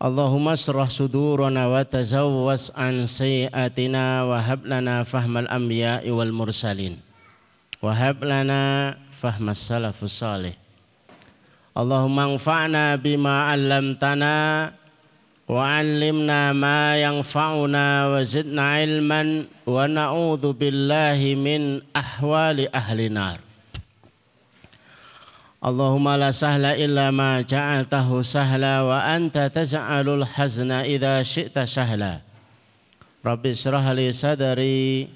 Allahumma 0.00 0.56
asrah 0.56 0.88
sudurana 0.88 1.68
wa 1.68 1.84
tazawwas 1.84 2.72
an 2.72 3.04
sayiatina 3.04 4.24
wa 4.24 4.40
hab 4.40 4.64
lana 4.64 5.04
fahmal 5.04 5.44
anbiya'i 5.44 6.08
wal 6.08 6.32
mursalin 6.32 6.96
wa 7.84 7.92
hab 7.92 8.24
lana 8.24 8.96
fahmas 9.12 9.60
salafus 9.60 10.24
salih. 10.24 10.56
Allahumma 11.76 12.32
anfa'na 12.32 12.96
bima 12.96 13.52
'allamtana 13.52 14.72
wa 15.44 15.68
'allimna 15.68 16.56
ma 16.56 16.96
yanfa'una 16.96 18.08
wa 18.08 18.24
zidna 18.24 18.80
ilman 18.80 19.52
wa 19.68 19.84
na'udzu 19.84 20.56
billahi 20.56 21.36
min 21.36 21.84
ahwali 21.92 22.72
ahli 22.72 23.12
nar. 23.12 23.49
Allahumma 25.60 26.16
la 26.16 26.32
sahla 26.32 26.72
illa 26.72 27.12
ma 27.12 27.44
ja'altahu 27.44 28.24
sahla 28.24 28.80
wa 28.80 29.04
anta 29.04 29.52
taj'alul 29.52 30.24
hazna 30.24 30.88
idza 30.88 31.20
syi'ta 31.20 31.68
sahla. 31.68 32.24
Rabbi 33.20 33.52
israh 33.52 33.84
li 33.92 34.08
sadri 34.08 35.12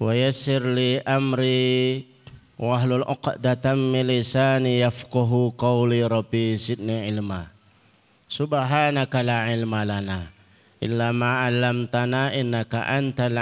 wa 0.00 0.16
amri 1.04 2.08
wahlul 2.56 3.04
'uqdatam 3.04 3.76
min 3.76 4.08
lisani 4.08 4.80
yafqahu 4.80 5.52
qawli 5.60 6.00
rabbi 6.00 6.56
zidni 6.56 7.04
ilma. 7.12 7.52
Ilma 8.32 9.80
lana 9.84 10.32
illa 10.80 11.12
ma 11.12 11.44
'allamtana 11.44 12.32
innaka 12.32 12.88
antal 12.88 13.36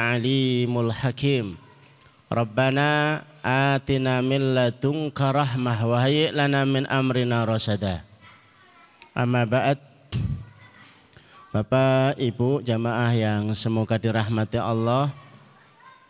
hakim. 0.98 1.55
Rabbana 2.27 3.22
atina 3.45 4.25
min 4.25 4.56
ladunka 4.56 5.28
rahmah 5.28 5.78
wa 5.84 6.00
hayyi 6.00 6.33
lana 6.33 6.64
min 6.64 6.89
amrina 6.89 7.45
rasada. 7.45 8.00
Amma 9.12 9.45
ba'd. 9.45 9.77
Bapak, 11.53 12.19
Ibu, 12.19 12.67
jamaah 12.67 13.15
yang 13.15 13.55
semoga 13.55 13.95
dirahmati 13.95 14.59
Allah, 14.59 15.15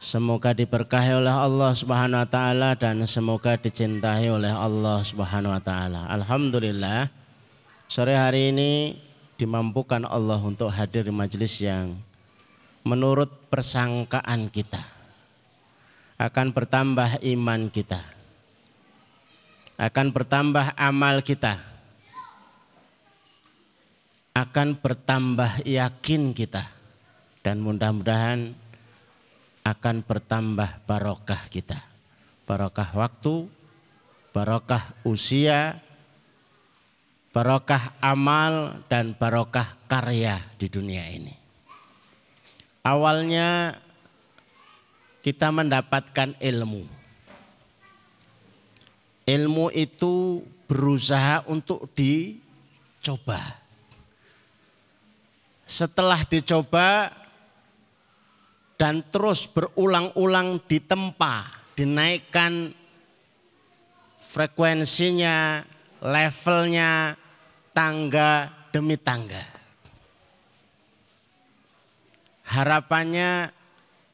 semoga 0.01 0.57
diberkahi 0.57 1.21
oleh 1.21 1.35
Allah 1.35 1.77
Subhanahu 1.77 2.25
wa 2.25 2.29
taala 2.31 2.73
dan 2.79 3.05
semoga 3.05 3.59
dicintai 3.61 4.33
oleh 4.33 4.49
Allah 4.49 5.05
Subhanahu 5.05 5.53
wa 5.53 5.61
taala. 5.61 6.09
Alhamdulillah. 6.09 7.13
Sore 7.85 8.17
hari 8.17 8.57
ini 8.57 8.97
dimampukan 9.37 10.09
Allah 10.09 10.41
untuk 10.41 10.73
hadir 10.73 11.05
di 11.05 11.13
majelis 11.13 11.61
yang 11.61 11.93
menurut 12.81 13.29
persangkaan 13.53 14.49
kita 14.49 14.94
akan 16.25 16.57
bertambah 16.57 17.21
iman 17.21 17.69
kita, 17.69 18.01
akan 19.77 20.07
bertambah 20.09 20.73
amal 20.73 21.21
kita, 21.21 21.61
akan 24.33 24.81
bertambah 24.81 25.69
yakin 25.69 26.33
kita, 26.33 26.65
dan 27.45 27.61
mudah-mudahan 27.61 28.57
akan 29.69 29.97
bertambah 30.01 30.89
barokah 30.89 31.45
kita, 31.53 31.85
barokah 32.49 32.89
waktu, 32.97 33.45
barokah 34.33 34.97
usia, 35.05 35.77
barokah 37.37 38.01
amal, 38.01 38.81
dan 38.89 39.13
barokah 39.13 39.77
karya 39.85 40.41
di 40.57 40.73
dunia 40.73 41.05
ini. 41.05 41.37
Awalnya 42.81 43.84
kita 45.25 45.49
mendapatkan 45.49 46.37
ilmu. 46.37 46.85
Ilmu 49.25 49.67
itu 49.73 50.45
berusaha 50.69 51.49
untuk 51.49 51.89
dicoba. 51.97 53.41
Setelah 55.65 56.29
dicoba 56.29 57.09
dan 58.77 59.01
terus 59.09 59.49
berulang-ulang 59.49 60.61
ditempa, 60.69 61.57
dinaikkan 61.73 62.77
frekuensinya, 64.21 65.65
levelnya, 66.05 67.17
tangga 67.73 68.53
demi 68.69 69.01
tangga. 69.01 69.41
Harapannya 72.45 73.64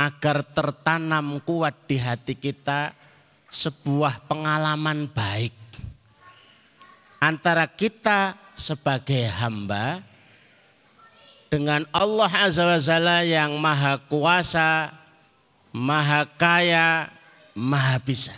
agar 0.00 0.40
tertanam 0.40 1.36
kuat 1.44 1.76
di 1.84 2.00
hati 2.00 2.32
kita 2.32 2.96
sebuah 3.52 4.24
pengalaman 4.24 5.04
baik 5.12 5.52
antara 7.20 7.68
kita 7.68 8.32
sebagai 8.56 9.28
hamba 9.28 10.00
dengan 11.52 11.84
Allah 11.92 12.32
Azza 12.48 12.64
wa 12.64 12.80
Jalla 12.80 13.20
yang 13.26 13.58
maha 13.60 14.00
kuasa, 14.06 14.94
maha 15.74 16.24
kaya, 16.38 17.10
maha 17.52 17.98
bisa. 18.00 18.32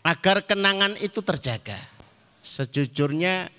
Agar 0.00 0.42
kenangan 0.44 0.96
itu 0.98 1.20
terjaga. 1.20 1.76
Sejujurnya 2.40 3.52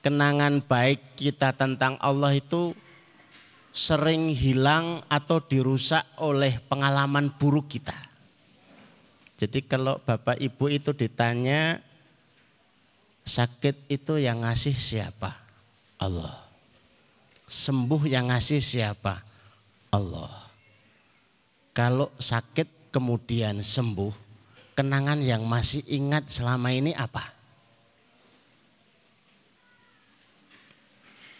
kenangan 0.00 0.64
baik 0.64 1.20
kita 1.20 1.52
tentang 1.52 2.00
Allah 2.00 2.36
itu 2.36 2.72
sering 3.76 4.32
hilang 4.32 5.04
atau 5.04 5.36
dirusak 5.44 6.16
oleh 6.24 6.56
pengalaman 6.64 7.28
buruk 7.36 7.68
kita. 7.68 7.92
Jadi 9.36 9.68
kalau 9.68 10.00
Bapak 10.00 10.40
Ibu 10.40 10.72
itu 10.72 10.96
ditanya 10.96 11.76
sakit 13.20 13.84
itu 13.92 14.16
yang 14.16 14.48
ngasih 14.48 14.72
siapa? 14.72 15.36
Allah. 16.00 16.40
Sembuh 17.44 18.08
yang 18.08 18.32
ngasih 18.32 18.64
siapa? 18.64 19.20
Allah. 19.92 20.32
Kalau 21.76 22.08
sakit 22.16 22.88
kemudian 22.88 23.60
sembuh, 23.60 24.16
kenangan 24.72 25.20
yang 25.20 25.44
masih 25.44 25.84
ingat 25.84 26.32
selama 26.32 26.72
ini 26.72 26.96
apa? 26.96 27.28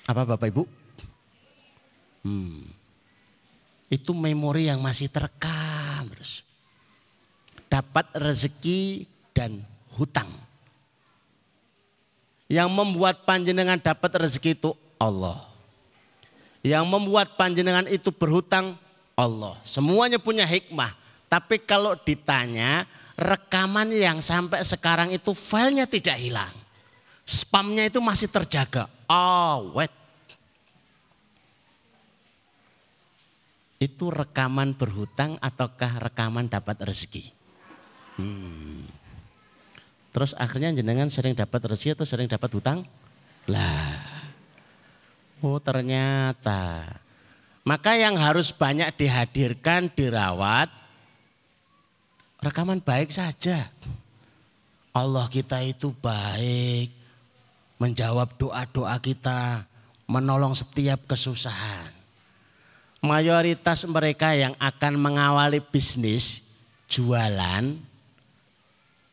Apa 0.05 0.29
Bapak 0.29 0.53
Ibu? 0.53 0.76
Hmm. 2.27 2.67
Itu 3.87 4.11
memori 4.11 4.67
yang 4.67 4.83
masih 4.83 5.07
terekam 5.07 6.11
terus. 6.11 6.43
Dapat 7.71 8.11
rezeki 8.19 9.07
dan 9.31 9.63
hutang. 9.95 10.27
Yang 12.51 12.71
membuat 12.75 13.23
panjenengan 13.23 13.79
dapat 13.79 14.27
rezeki 14.27 14.59
itu 14.59 14.75
Allah. 14.99 15.39
Yang 16.67 16.85
membuat 16.91 17.39
panjenengan 17.39 17.87
itu 17.87 18.11
berhutang 18.11 18.75
Allah. 19.15 19.55
Semuanya 19.63 20.19
punya 20.19 20.43
hikmah. 20.43 20.91
Tapi 21.31 21.63
kalau 21.63 21.95
ditanya 21.95 22.87
rekaman 23.15 23.91
yang 23.95 24.19
sampai 24.19 24.67
sekarang 24.67 25.15
itu 25.15 25.31
filenya 25.31 25.87
tidak 25.87 26.19
hilang. 26.19 26.55
Spamnya 27.27 27.87
itu 27.87 27.99
masih 28.03 28.31
terjaga. 28.31 28.91
Awet. 29.11 30.06
Itu 33.77 34.09
rekaman 34.09 34.73
berhutang 34.77 35.37
ataukah 35.41 36.01
rekaman 36.01 36.49
dapat 36.49 36.81
rezeki? 36.81 37.29
Hmm. 38.17 38.89
Terus 40.17 40.33
akhirnya 40.33 40.73
jenengan 40.73 41.13
sering 41.13 41.37
dapat 41.37 41.61
rezeki 41.69 41.93
atau 42.01 42.09
sering 42.09 42.25
dapat 42.25 42.49
hutang? 42.57 42.89
Lah. 43.53 44.01
Oh 45.45 45.61
ternyata. 45.61 46.89
Maka 47.67 47.99
yang 47.99 48.17
harus 48.17 48.55
banyak 48.55 48.95
dihadirkan, 48.97 49.93
dirawat, 49.93 50.71
rekaman 52.41 52.81
baik 52.81 53.11
saja. 53.11 53.69
Allah 54.97 55.27
kita 55.29 55.61
itu 55.61 55.93
baik, 55.93 56.95
menjawab 57.77 58.39
doa-doa 58.41 58.97
kita, 59.03 59.69
menolong 60.09 60.57
setiap 60.57 61.05
kesusahan. 61.05 61.96
Mayoritas 63.05 63.85
mereka 63.87 64.33
yang 64.33 64.57
akan 64.57 64.99
mengawali 64.99 65.61
bisnis, 65.61 66.43
jualan, 66.89 67.77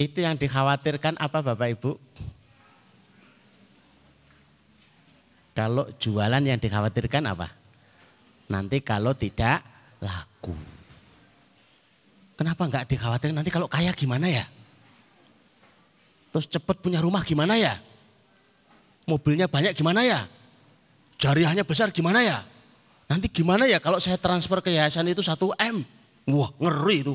itu 0.04 0.18
yang 0.20 0.36
dikhawatirkan 0.36 1.16
apa 1.16 1.40
Bapak 1.40 1.68
Ibu? 1.80 1.92
Kalau 5.54 5.86
jualan 6.02 6.42
yang 6.42 6.58
dikhawatirkan 6.58 7.24
apa? 7.30 7.48
Nanti 8.50 8.82
kalau 8.82 9.14
tidak 9.14 9.62
laku. 10.02 10.58
Kenapa 12.34 12.66
enggak 12.66 12.90
dikhawatirkan 12.90 13.38
nanti 13.38 13.54
kalau 13.54 13.70
kaya 13.70 13.94
gimana 13.94 14.26
ya? 14.28 14.46
Terus 16.34 16.50
cepat 16.50 16.82
punya 16.82 16.98
rumah 16.98 17.22
gimana 17.22 17.54
ya? 17.54 17.78
Mobilnya 19.06 19.46
banyak 19.46 19.78
gimana 19.78 20.02
ya? 20.02 20.26
Jariahnya 21.22 21.62
besar 21.62 21.94
gimana 21.94 22.26
ya? 22.26 22.42
Nanti 23.14 23.30
gimana 23.30 23.70
ya 23.70 23.78
kalau 23.78 24.02
saya 24.02 24.18
transfer 24.18 24.58
ke 24.66 24.74
yayasan 24.74 25.06
itu 25.06 25.22
1 25.22 25.38
M? 25.78 25.86
Wah 26.34 26.50
ngeri 26.58 26.98
itu. 27.06 27.14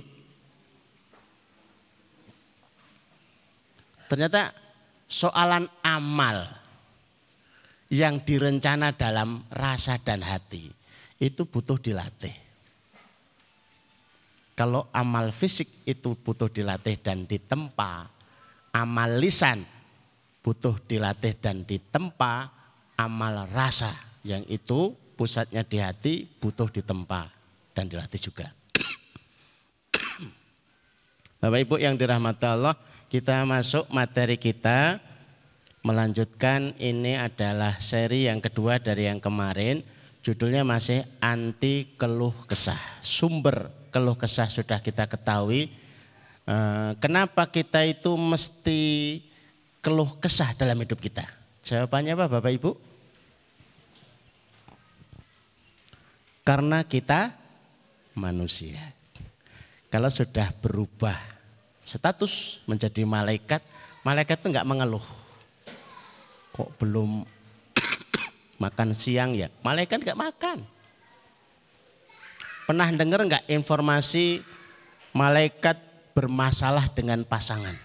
Ternyata 4.06 4.54
soalan 5.10 5.66
amal 5.82 6.54
yang 7.90 8.22
direncana 8.22 8.94
dalam 8.94 9.42
rasa 9.50 9.98
dan 9.98 10.22
hati 10.22 10.70
itu 11.18 11.42
butuh 11.42 11.82
dilatih. 11.82 12.46
Kalau 14.54 14.86
amal 14.94 15.34
fisik 15.34 15.82
itu 15.82 16.14
butuh 16.14 16.46
dilatih 16.46 16.94
dan 17.02 17.26
ditempa, 17.26 18.06
amal 18.70 19.18
lisan 19.18 19.66
butuh 20.46 20.78
dilatih 20.86 21.34
dan 21.42 21.66
ditempa, 21.66 22.54
amal 22.94 23.50
rasa 23.50 23.90
yang 24.22 24.46
itu 24.46 24.94
pusatnya 25.18 25.66
di 25.66 25.82
hati 25.82 26.30
butuh 26.38 26.70
ditempa 26.70 27.26
dan 27.74 27.90
dilatih 27.90 28.22
juga. 28.22 28.54
Bapak 31.42 31.58
Ibu 31.66 31.82
yang 31.82 31.98
dirahmati 31.98 32.46
Allah, 32.46 32.78
kita 33.10 33.42
masuk 33.42 33.90
materi 33.90 34.38
kita 34.38 35.02
melanjutkan 35.82 36.74
ini 36.78 37.18
adalah 37.18 37.78
seri 37.82 38.30
yang 38.30 38.38
kedua 38.38 38.78
dari 38.78 39.10
yang 39.10 39.18
kemarin. 39.18 39.82
Judulnya 40.22 40.66
masih 40.66 41.06
anti 41.22 41.94
keluh 41.94 42.34
kesah. 42.46 42.78
Sumber 43.02 43.70
keluh 43.94 44.18
kesah 44.18 44.50
sudah 44.50 44.82
kita 44.82 45.06
ketahui. 45.06 45.70
Eh, 46.48 46.90
kenapa 46.98 47.46
kita 47.46 47.86
itu 47.86 48.12
mesti 48.18 48.80
keluh 49.78 50.18
kesah 50.18 50.58
dalam 50.58 50.76
hidup 50.82 50.98
kita? 50.98 51.22
Jawabannya 51.62 52.18
apa 52.18 52.26
Bapak 52.26 52.52
Ibu? 52.56 52.87
Karena 56.48 56.80
kita 56.80 57.36
manusia. 58.16 58.80
Kalau 59.92 60.08
sudah 60.08 60.48
berubah 60.56 61.20
status 61.84 62.64
menjadi 62.64 63.04
malaikat, 63.04 63.60
malaikat 64.00 64.40
itu 64.40 64.56
enggak 64.56 64.64
mengeluh 64.64 65.04
kok 66.56 66.72
belum 66.80 67.28
makan 68.64 68.96
siang 68.96 69.36
ya? 69.36 69.52
Malaikat 69.60 70.00
nggak 70.00 70.16
makan. 70.16 70.64
Pernah 72.64 72.88
dengar 72.96 73.20
nggak 73.28 73.44
informasi 73.52 74.40
malaikat 75.12 75.76
bermasalah 76.16 76.88
dengan 76.96 77.28
pasangan? 77.28 77.76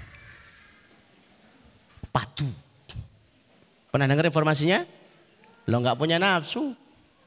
Padu. 2.15 2.48
Pernah 3.92 4.07
dengar 4.07 4.24
informasinya? 4.31 4.88
Lo 5.68 5.83
nggak 5.83 6.00
punya 6.00 6.15
nafsu, 6.15 6.71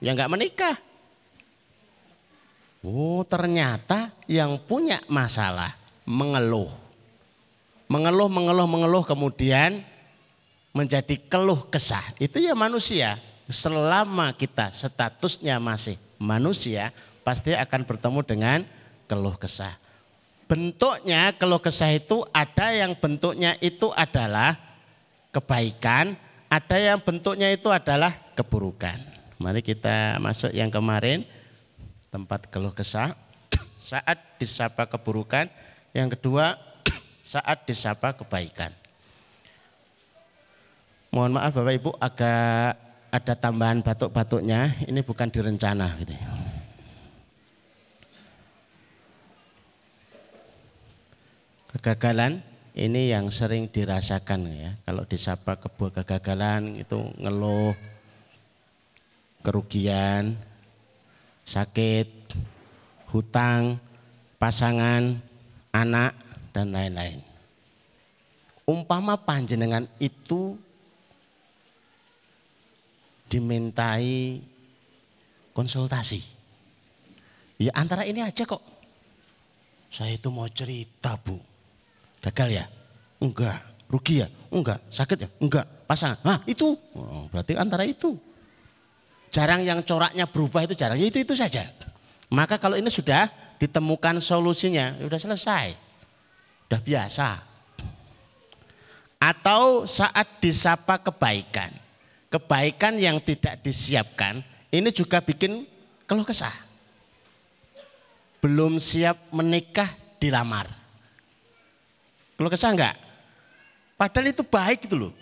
ya 0.01 0.17
nggak 0.17 0.33
menikah. 0.33 0.86
Oh 2.87 3.27
ternyata 3.27 4.15
yang 4.31 4.63
punya 4.63 5.03
masalah 5.11 5.75
mengeluh. 6.07 6.71
Mengeluh, 7.91 8.31
mengeluh, 8.31 8.71
mengeluh 8.71 9.03
kemudian 9.03 9.83
menjadi 10.71 11.19
keluh 11.27 11.67
kesah. 11.67 12.15
Itu 12.23 12.39
ya 12.39 12.55
manusia. 12.55 13.19
Selama 13.51 14.31
kita 14.39 14.71
statusnya 14.71 15.59
masih 15.59 15.99
manusia, 16.15 16.95
pasti 17.27 17.59
akan 17.59 17.83
bertemu 17.83 18.21
dengan 18.23 18.59
keluh 19.11 19.35
kesah. 19.35 19.75
Bentuknya 20.47 21.35
keluh 21.35 21.59
kesah 21.59 21.91
itu 21.91 22.23
ada 22.31 22.71
yang 22.71 22.95
bentuknya 22.95 23.59
itu 23.59 23.91
adalah 23.99 24.55
kebaikan, 25.35 26.15
ada 26.47 26.77
yang 26.79 27.03
bentuknya 27.03 27.51
itu 27.51 27.67
adalah 27.67 28.15
keburukan. 28.39 29.03
Mari 29.43 29.59
kita 29.59 30.23
masuk 30.23 30.55
yang 30.55 30.71
kemarin, 30.71 31.27
tempat 32.11 32.49
keluh 32.51 32.73
kesah. 32.73 33.15
Saat 33.79 34.41
disapa 34.41 34.87
keburukan, 34.87 35.47
yang 35.95 36.11
kedua 36.13 36.59
saat 37.25 37.65
disapa 37.65 38.13
kebaikan. 38.13 38.75
Mohon 41.15 41.41
maaf 41.41 41.57
Bapak 41.57 41.75
Ibu 41.81 41.91
agak 41.97 42.77
ada 43.09 43.35
tambahan 43.39 43.81
batuk-batuknya, 43.81 44.77
ini 44.85 45.01
bukan 45.01 45.33
direncana 45.33 45.97
gitu. 46.03 46.13
Kegagalan 51.73 52.45
ini 52.77 53.09
yang 53.09 53.33
sering 53.33 53.73
dirasakan 53.73 54.53
ya. 54.53 54.71
Kalau 54.85 55.09
disapa 55.09 55.57
kebuah 55.57 56.05
kegagalan 56.05 56.77
itu 56.77 57.09
ngeluh, 57.17 57.73
kerugian, 59.41 60.37
sakit, 61.47 62.35
hutang, 63.15 63.79
pasangan, 64.37 65.17
anak 65.71 66.13
dan 66.51 66.75
lain-lain. 66.75 67.23
Umpama 68.67 69.15
panjenengan 69.15 69.87
itu 70.03 70.59
dimintai 73.31 74.43
konsultasi. 75.55 76.19
Ya 77.63 77.73
antara 77.79 78.03
ini 78.03 78.21
aja 78.27 78.43
kok. 78.43 78.61
Saya 79.89 80.19
itu 80.19 80.29
mau 80.35 80.51
cerita 80.51 81.15
bu. 81.15 81.39
Gagal 82.21 82.49
ya? 82.53 82.65
Enggak. 83.23 83.63
Rugi 83.87 84.27
ya? 84.27 84.29
Enggak. 84.51 84.83
Sakit 84.91 85.19
ya? 85.25 85.29
Enggak. 85.39 85.65
Pasang? 85.87 86.19
Nah 86.27 86.43
itu. 86.45 86.75
Oh, 86.93 87.31
berarti 87.31 87.55
antara 87.55 87.87
itu. 87.87 88.19
Jarang 89.37 89.61
yang 89.61 89.85
coraknya 89.85 90.25
berubah 90.25 90.65
itu 90.65 90.73
jarang. 90.73 90.97
Ya 90.97 91.13
itu 91.13 91.21
itu 91.21 91.37
saja. 91.37 91.69
Maka 92.33 92.57
kalau 92.57 92.81
ini 92.81 92.89
sudah 92.89 93.29
ditemukan 93.61 94.17
solusinya, 94.25 94.97
sudah 94.97 95.21
selesai. 95.21 95.77
Sudah 96.65 96.81
biasa. 96.81 97.29
Atau 99.21 99.85
saat 99.85 100.41
disapa 100.41 100.97
kebaikan 100.97 101.85
kebaikan 102.37 102.99
yang 102.99 103.17
tidak 103.23 103.63
disiapkan 103.63 104.43
ini 104.69 104.91
juga 104.93 105.23
bikin 105.25 105.65
keluh 106.05 106.27
kesah. 106.27 106.53
Belum 108.45 108.77
siap 108.77 109.17
menikah 109.33 109.89
dilamar. 110.21 110.69
Keluh 112.37 112.53
kesah 112.53 112.71
enggak? 112.77 112.95
Padahal 113.97 114.29
itu 114.29 114.45
baik 114.45 114.85
itu 114.85 114.95
loh. 114.95 115.13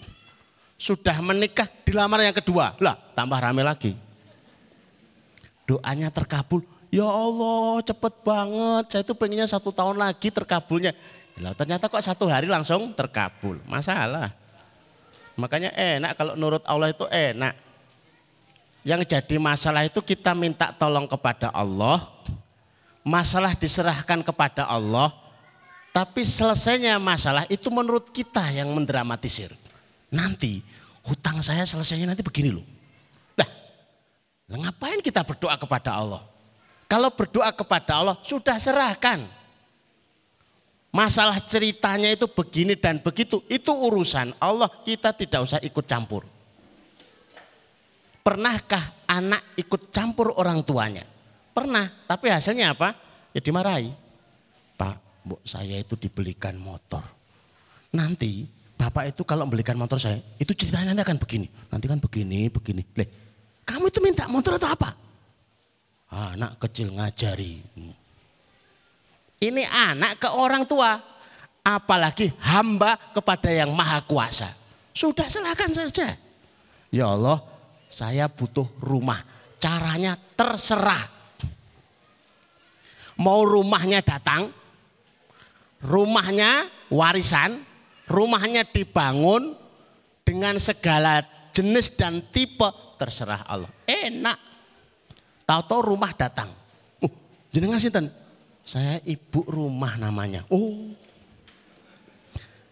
Sudah 0.74 1.22
menikah 1.22 1.70
dilamar 1.86 2.26
yang 2.26 2.34
kedua. 2.34 2.74
Lah 2.82 2.98
tambah 3.14 3.38
rame 3.38 3.62
lagi. 3.62 3.94
Doanya 5.64 6.12
terkabul. 6.12 6.64
Ya 6.92 7.08
Allah 7.08 7.82
cepet 7.82 8.14
banget. 8.22 8.84
Saya 8.92 9.02
itu 9.02 9.14
pengennya 9.16 9.48
satu 9.48 9.74
tahun 9.74 9.98
lagi 9.98 10.28
terkabulnya. 10.30 10.94
Ternyata 11.34 11.90
kok 11.90 12.04
satu 12.04 12.30
hari 12.30 12.46
langsung 12.46 12.94
terkabul. 12.94 13.58
Masalah. 13.66 14.30
Makanya 15.34 15.74
enak 15.74 16.14
kalau 16.14 16.38
nurut 16.38 16.62
Allah 16.62 16.94
itu 16.94 17.02
enak. 17.10 17.58
Yang 18.84 19.16
jadi 19.16 19.36
masalah 19.40 19.82
itu 19.88 19.98
kita 20.04 20.36
minta 20.36 20.70
tolong 20.76 21.08
kepada 21.08 21.50
Allah. 21.50 22.04
Masalah 23.02 23.56
diserahkan 23.56 24.22
kepada 24.22 24.68
Allah. 24.68 25.10
Tapi 25.90 26.26
selesainya 26.26 26.98
masalah 26.98 27.48
itu 27.50 27.70
menurut 27.70 28.12
kita 28.12 28.50
yang 28.54 28.70
mendramatisir. 28.74 29.50
Nanti 30.12 30.62
hutang 31.02 31.42
saya 31.42 31.66
selesainya 31.66 32.14
nanti 32.14 32.22
begini 32.22 32.54
loh. 32.54 32.66
Nah, 34.44 34.56
ngapain 34.60 35.00
kita 35.00 35.24
berdoa 35.24 35.56
kepada 35.56 35.96
Allah? 35.96 36.22
Kalau 36.84 37.10
berdoa 37.12 37.48
kepada 37.50 37.92
Allah 37.96 38.16
sudah 38.20 38.60
serahkan 38.60 39.24
Masalah 40.94 41.42
ceritanya 41.42 42.06
itu 42.06 42.30
begini 42.30 42.78
dan 42.78 43.02
begitu, 43.02 43.42
itu 43.50 43.74
urusan 43.74 44.30
Allah, 44.38 44.70
kita 44.86 45.10
tidak 45.10 45.42
usah 45.42 45.58
ikut 45.58 45.82
campur. 45.90 46.22
Pernahkah 48.22 48.94
anak 49.10 49.42
ikut 49.58 49.90
campur 49.90 50.30
orang 50.38 50.62
tuanya? 50.62 51.02
Pernah, 51.50 51.90
tapi 52.06 52.30
hasilnya 52.30 52.78
apa? 52.78 52.94
Ya 53.34 53.42
dimarahi. 53.42 53.90
Pak, 54.78 55.26
Bu, 55.26 55.42
saya 55.42 55.82
itu 55.82 55.98
dibelikan 55.98 56.54
motor. 56.62 57.02
Nanti 57.90 58.46
Bapak 58.78 59.10
itu 59.10 59.26
kalau 59.26 59.50
belikan 59.50 59.74
motor 59.74 59.98
saya, 59.98 60.22
itu 60.38 60.54
ceritanya 60.54 60.94
nanti 60.94 61.02
akan 61.10 61.18
begini. 61.18 61.50
Nanti 61.74 61.90
kan 61.90 61.98
begini, 61.98 62.46
begini. 62.54 62.86
Leh, 62.94 63.08
kamu 63.64 63.88
itu 63.88 64.00
minta 64.04 64.28
motor 64.28 64.60
atau 64.60 64.68
apa? 64.68 64.92
Anak 66.14 66.60
kecil 66.62 66.94
ngajari. 66.94 67.64
Ini 69.40 69.62
anak 69.66 70.20
ke 70.20 70.28
orang 70.30 70.68
tua. 70.68 71.00
Apalagi 71.64 72.28
hamba 72.44 73.00
kepada 73.16 73.48
yang 73.48 73.72
maha 73.72 74.04
kuasa. 74.04 74.52
Sudah 74.92 75.24
silakan 75.32 75.72
saja. 75.72 76.12
Ya 76.92 77.08
Allah, 77.08 77.40
saya 77.88 78.28
butuh 78.28 78.68
rumah. 78.84 79.24
Caranya 79.56 80.12
terserah. 80.36 81.08
Mau 83.16 83.48
rumahnya 83.48 84.04
datang, 84.04 84.52
rumahnya 85.80 86.68
warisan, 86.92 87.64
rumahnya 88.04 88.68
dibangun 88.68 89.56
dengan 90.20 90.60
segala 90.60 91.24
jenis 91.54 91.94
dan 91.96 92.20
tipe 92.28 92.83
terserah 92.94 93.42
Allah. 93.44 93.70
Enak. 93.84 94.38
Tahu-tahu 95.44 95.92
rumah 95.92 96.14
datang. 96.16 96.48
Uh, 97.02 97.12
jenengan 97.52 97.76
sinten? 97.76 98.08
Saya 98.64 98.96
ibu 99.04 99.44
rumah 99.44 100.00
namanya. 100.00 100.46
Oh. 100.48 100.94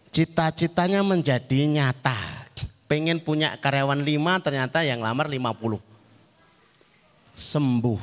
Cita-citanya 0.09 1.05
menjadi 1.05 1.69
nyata. 1.69 2.45
Pengen 2.89 3.21
punya 3.21 3.57
karyawan 3.57 4.01
lima 4.01 4.37
ternyata 4.41 4.81
yang 4.85 5.01
lamar 5.01 5.29
lima 5.29 5.53
puluh. 5.53 5.81
Sembuh. 7.33 7.97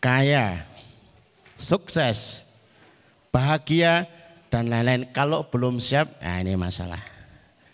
Kaya. 0.00 0.68
Sukses. 1.56 2.44
Bahagia 3.32 4.08
dan 4.48 4.68
lain-lain. 4.72 5.08
Kalau 5.12 5.44
belum 5.44 5.80
siap, 5.80 6.20
nah 6.20 6.40
ini 6.40 6.56
masalah. 6.56 7.00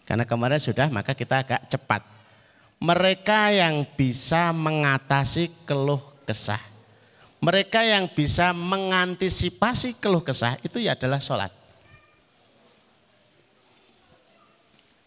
Karena 0.07 0.23
kemarin 0.27 0.63
sudah, 0.63 0.91
maka 0.91 1.15
kita 1.15 1.43
agak 1.43 1.67
cepat. 1.71 2.03
Mereka 2.85 3.49
yang 3.57 3.89
bisa 3.97 4.53
mengatasi 4.53 5.49
keluh 5.65 6.05
kesah. 6.29 6.61
Mereka 7.41 7.81
yang 7.81 8.13
bisa 8.13 8.53
mengantisipasi 8.53 9.97
keluh 9.97 10.21
kesah 10.21 10.61
itu 10.61 10.85
ya 10.85 10.93
adalah 10.93 11.17
sholat. 11.17 11.49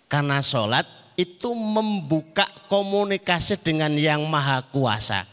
Karena 0.10 0.42
sholat 0.42 0.90
itu 1.14 1.54
membuka 1.54 2.50
komunikasi 2.66 3.62
dengan 3.62 3.94
yang 3.94 4.26
maha 4.26 4.66
kuasa. 4.74 5.30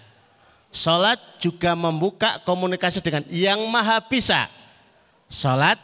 Sholat 0.69 1.17
juga 1.41 1.73
membuka 1.73 2.45
komunikasi 2.45 3.01
dengan 3.01 3.25
yang 3.33 3.63
maha 3.73 4.05
bisa. 4.05 4.53
Sholat 5.33 5.81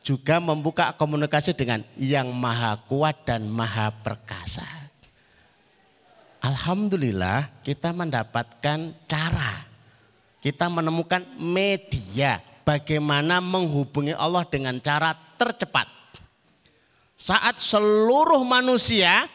juga 0.00 0.40
membuka 0.40 0.90
komunikasi 0.96 1.52
dengan 1.52 1.84
yang 2.00 2.32
maha 2.32 2.80
kuat 2.88 3.20
dan 3.28 3.46
maha 3.46 3.92
perkasa. 3.92 4.79
Alhamdulillah 6.40 7.60
kita 7.60 7.92
mendapatkan 7.92 8.96
cara. 9.04 9.68
Kita 10.40 10.72
menemukan 10.72 11.20
media 11.36 12.40
bagaimana 12.64 13.44
menghubungi 13.44 14.16
Allah 14.16 14.48
dengan 14.48 14.80
cara 14.80 15.12
tercepat. 15.36 15.84
Saat 17.12 17.60
seluruh 17.60 18.40
manusia 18.40 19.28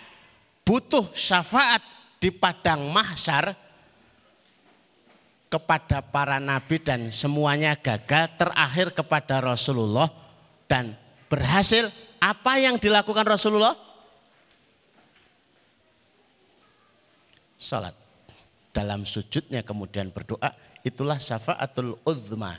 butuh 0.65 1.05
syafaat 1.13 1.85
di 2.17 2.33
padang 2.33 2.89
mahsyar 2.89 3.53
kepada 5.45 6.01
para 6.01 6.41
nabi 6.41 6.81
dan 6.81 7.13
semuanya 7.13 7.77
gagal 7.77 8.33
terakhir 8.33 8.97
kepada 8.97 9.45
Rasulullah 9.45 10.09
dan 10.65 10.97
berhasil 11.29 11.93
apa 12.17 12.57
yang 12.57 12.81
dilakukan 12.81 13.29
Rasulullah? 13.29 13.84
Salat. 17.55 17.95
Dalam 18.75 19.07
sujudnya 19.07 19.63
kemudian 19.63 20.11
berdoa, 20.11 20.51
itulah 20.83 21.15
syafaatul 21.15 21.95
uzma. 22.03 22.55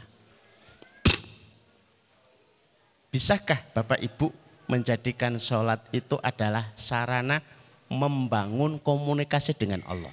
Bisakah 3.13 3.61
Bapak 3.77 4.01
Ibu 4.01 4.33
menjadikan 4.69 5.37
sholat 5.37 5.85
itu 5.93 6.17
adalah 6.21 6.73
sarana 6.77 7.41
membangun 7.93 8.81
komunikasi 8.81 9.53
dengan 9.53 9.85
Allah? 9.85 10.13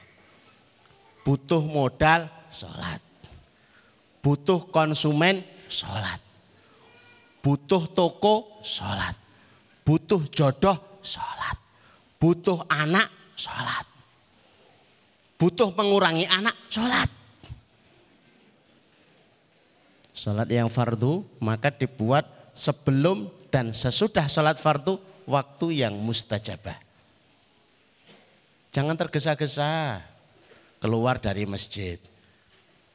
Butuh 1.24 1.63
modal, 1.63 2.28
sholat. 2.52 3.00
Butuh 4.24 4.72
konsumen, 4.72 5.44
sholat 5.68 6.24
Butuh 7.44 7.92
toko, 7.92 8.63
sholat. 8.63 9.20
Butuh 9.84 10.32
jodoh, 10.32 11.04
sholat. 11.04 11.60
Butuh 12.16 12.63
anak, 12.72 13.12
sholat. 13.36 13.84
Butuh 15.43 15.75
mengurangi 15.75 16.23
anak, 16.23 16.55
sholat. 16.71 17.12
Sholat 20.15 20.47
yang 20.47 20.71
fardu 20.71 21.19
maka 21.43 21.67
dibuat 21.67 22.23
sebelum 22.55 23.27
dan 23.51 23.75
sesudah 23.75 24.23
sholat 24.31 24.55
fardu 24.55 24.95
waktu 25.27 25.83
yang 25.83 26.00
mustajabah. 26.00 26.79
Jangan 28.71 28.95
tergesa-gesa 28.95 30.00
keluar 30.79 31.19
dari 31.19 31.43
masjid. 31.43 32.00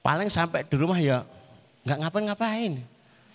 Paling 0.01 0.33
sampai 0.33 0.65
di 0.65 0.77
rumah 0.81 0.97
ya 0.97 1.29
nggak 1.85 2.01
ngapain-ngapain. 2.01 2.81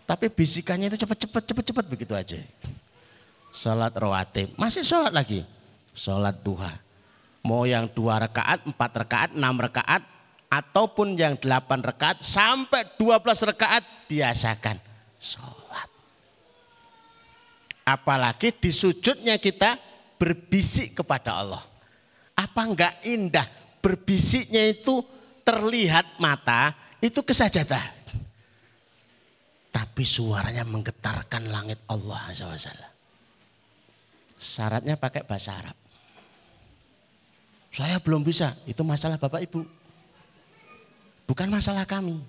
Tapi 0.10 0.26
bisikannya 0.34 0.90
itu 0.90 1.06
cepat-cepat, 1.06 1.54
cepat-cepat 1.54 1.86
begitu 1.86 2.18
aja. 2.18 2.42
Sholat 3.54 3.94
rawatib, 3.94 4.58
masih 4.58 4.82
sholat 4.82 5.14
lagi. 5.14 5.46
Sholat 5.94 6.42
duha. 6.42 6.83
Mau 7.44 7.68
yang 7.68 7.92
dua 7.92 8.24
rakaat, 8.24 8.64
empat 8.64 8.92
rakaat, 9.04 9.30
enam 9.36 9.60
rakaat, 9.60 10.02
ataupun 10.48 11.20
yang 11.20 11.36
delapan 11.36 11.84
rakaat 11.84 12.24
sampai 12.24 12.88
dua 12.96 13.20
belas 13.20 13.44
rakaat 13.44 13.84
biasakan 14.08 14.80
sholat. 15.20 15.90
Apalagi 17.84 18.56
di 18.56 18.72
sujudnya 18.72 19.36
kita 19.42 19.76
berbisik 20.16 21.04
kepada 21.04 21.44
Allah. 21.44 21.64
Apa 22.34 22.64
enggak 22.64 23.04
indah 23.04 23.46
berbisiknya 23.84 24.72
itu 24.72 25.04
terlihat 25.44 26.24
mata 26.24 26.72
itu 27.04 27.20
kesajatan 27.20 28.04
tapi 29.74 30.06
suaranya 30.06 30.62
menggetarkan 30.70 31.50
langit 31.50 31.82
Allah. 31.90 32.30
Syaratnya 34.38 34.98
pakai 35.02 35.26
bahasa 35.26 35.58
Arab. 35.58 35.83
Saya 37.74 37.98
belum 37.98 38.22
bisa, 38.22 38.54
itu 38.70 38.86
masalah 38.86 39.18
Bapak 39.18 39.42
Ibu. 39.50 39.66
Bukan 41.26 41.50
masalah 41.50 41.90
kami. 41.90 42.22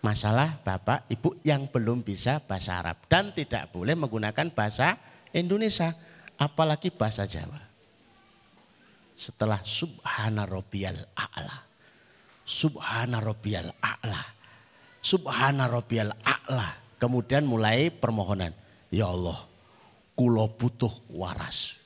Masalah 0.00 0.56
Bapak 0.64 1.04
Ibu 1.12 1.44
yang 1.44 1.68
belum 1.68 2.00
bisa 2.00 2.40
bahasa 2.40 2.80
Arab 2.80 2.96
dan 3.12 3.36
tidak 3.36 3.68
boleh 3.76 3.92
menggunakan 3.92 4.48
bahasa 4.56 4.96
Indonesia, 5.36 5.92
apalagi 6.40 6.88
bahasa 6.88 7.28
Jawa. 7.28 7.60
Setelah 9.12 9.60
subhana 9.60 10.48
rabbiyal 10.48 11.12
a'la. 11.12 11.68
Subhana 12.46 13.20
rabbiyal 13.20 13.74
a'la 13.84 14.36
Subhana 15.06 15.70
rabbiyal 15.70 16.10
a'la. 16.24 16.98
Kemudian 16.98 17.46
mulai 17.46 17.94
permohonan. 17.94 18.50
Ya 18.88 19.06
Allah, 19.06 19.38
kulo 20.18 20.50
butuh 20.50 20.90
waras. 21.12 21.78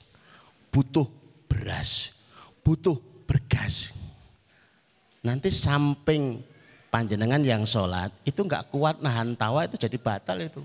Butuh 0.72 1.04
beras. 1.44 2.19
Butuh 2.61 2.97
bergas. 3.25 3.95
Nanti 5.21 5.52
samping 5.52 6.40
panjenengan 6.88 7.40
yang 7.45 7.62
sholat 7.69 8.11
itu 8.26 8.40
nggak 8.43 8.73
kuat 8.73 8.99
nahan 9.05 9.37
tawa 9.37 9.69
itu 9.69 9.76
jadi 9.76 9.97
batal 10.00 10.40
itu. 10.40 10.62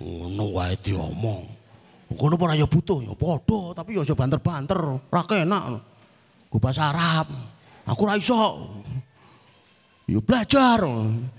Ngono 0.00 0.44
wae 0.56 0.74
diomong. 0.80 1.60
Kono 2.10 2.34
ora 2.34 2.58
ya 2.58 2.66
butuh 2.66 3.06
ya 3.06 3.14
padha 3.14 3.70
tapi 3.70 3.94
ya 3.94 4.02
aja 4.02 4.18
banter-banter, 4.18 4.80
ra 5.06 5.22
enak. 5.22 5.62
Gue 6.50 6.58
bahasa 6.58 6.90
Arab. 6.90 7.30
Aku 7.86 8.02
ra 8.02 8.18
iso. 8.18 8.34
Yuk 10.10 10.26
belajar. 10.26 10.82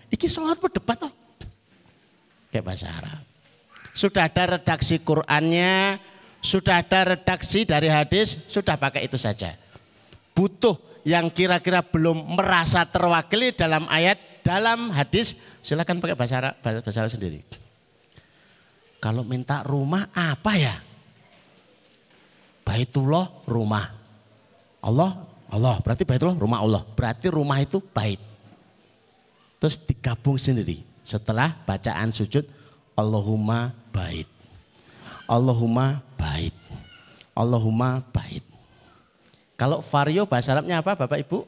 Iki 0.08 0.28
sholat 0.32 0.56
berdebat 0.64 0.96
toh. 1.04 1.12
Kayak 2.48 2.64
bahasa 2.72 2.88
Arab. 2.88 3.20
Sudah 3.92 4.32
ada 4.32 4.56
redaksi 4.56 5.04
Qurannya, 5.04 6.00
sudah 6.42 6.82
ada 6.82 7.16
redaksi 7.16 7.64
dari 7.64 7.88
hadis, 7.88 8.50
sudah 8.50 8.76
pakai 8.76 9.06
itu 9.06 9.16
saja. 9.16 9.54
Butuh 10.34 10.76
yang 11.06 11.30
kira-kira 11.30 11.86
belum 11.86 12.38
merasa 12.38 12.82
terwakili 12.86 13.54
dalam 13.54 13.86
ayat, 13.90 14.18
dalam 14.42 14.90
hadis, 14.90 15.38
silakan 15.62 16.02
pakai 16.02 16.18
bahasa 16.18 16.36
Arab, 16.42 16.54
bahasa 16.62 17.00
Arab 17.06 17.14
sendiri. 17.14 17.40
Kalau 19.02 19.26
minta 19.26 19.66
rumah 19.66 20.10
apa 20.14 20.54
ya? 20.58 20.78
Baitullah 22.62 23.46
rumah. 23.50 23.90
Allah, 24.82 25.26
Allah 25.50 25.82
berarti 25.82 26.06
Baitullah 26.06 26.38
rumah 26.38 26.60
Allah. 26.62 26.82
Berarti 26.94 27.30
rumah 27.34 27.58
itu 27.62 27.82
bait. 27.82 28.22
Terus 29.58 29.78
digabung 29.82 30.38
sendiri. 30.38 30.86
Setelah 31.02 31.54
bacaan 31.66 32.14
sujud 32.14 32.46
Allahumma 32.94 33.74
bait. 33.90 34.30
Allahumma. 35.26 36.06
Allahumma 37.32 38.04
bait. 38.12 38.44
Kalau 39.56 39.80
vario 39.80 40.26
bahasa 40.26 40.58
Arabnya 40.58 40.82
apa 40.82 40.98
Bapak 40.98 41.22
Ibu? 41.22 41.46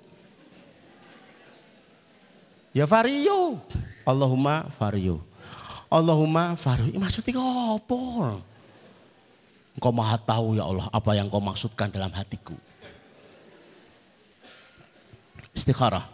Ya 2.74 2.86
vario. 2.86 3.60
Allahumma 4.06 4.70
vario. 4.78 5.22
Allahumma 5.90 6.54
vario. 6.58 6.94
Maksudnya 6.98 7.38
apa? 7.38 8.38
Engkau 9.74 9.90
maha 9.90 10.18
tahu 10.22 10.54
ya 10.58 10.70
Allah 10.70 10.86
apa 10.94 11.12
yang 11.18 11.26
kau 11.30 11.42
maksudkan 11.42 11.90
dalam 11.90 12.14
hatiku. 12.14 12.54
Istikharah. 15.54 16.06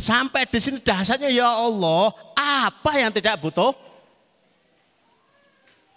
Sampai 0.00 0.48
di 0.48 0.56
sini 0.56 0.80
dasarnya 0.80 1.28
ya 1.28 1.44
Allah, 1.44 2.08
apa 2.32 2.96
yang 2.96 3.12
tidak 3.12 3.36
butuh? 3.36 3.89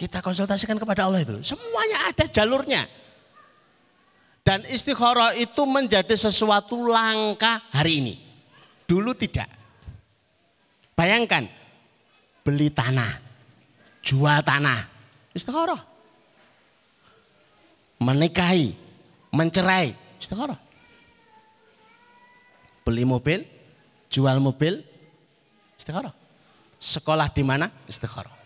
Kita 0.03 0.19
konsultasikan 0.19 0.75
kepada 0.75 1.07
Allah 1.07 1.24
itu. 1.24 1.39
Semuanya 1.48 2.12
ada 2.12 2.27
jalurnya. 2.27 2.83
Dan 4.43 4.67
istikharah 4.67 5.31
itu 5.39 5.63
menjadi 5.63 6.12
sesuatu 6.19 6.75
langka 6.83 7.63
hari 7.72 8.03
ini. 8.03 8.15
Dulu 8.83 9.15
tidak. 9.15 9.48
Bayangkan, 10.91 11.48
beli 12.43 12.67
tanah, 12.67 13.15
jual 14.03 14.43
tanah, 14.43 14.83
istikharah. 15.31 15.79
Menikahi, 18.03 18.75
mencerai, 19.31 19.95
istikharah. 20.19 20.60
Beli 22.83 23.07
mobil, 23.07 23.48
jual 24.12 24.36
mobil, 24.43 24.83
istikharah. 25.79 26.12
Sekolah 26.75 27.31
di 27.31 27.48
mana? 27.48 27.72
Istikharah. 27.88 28.42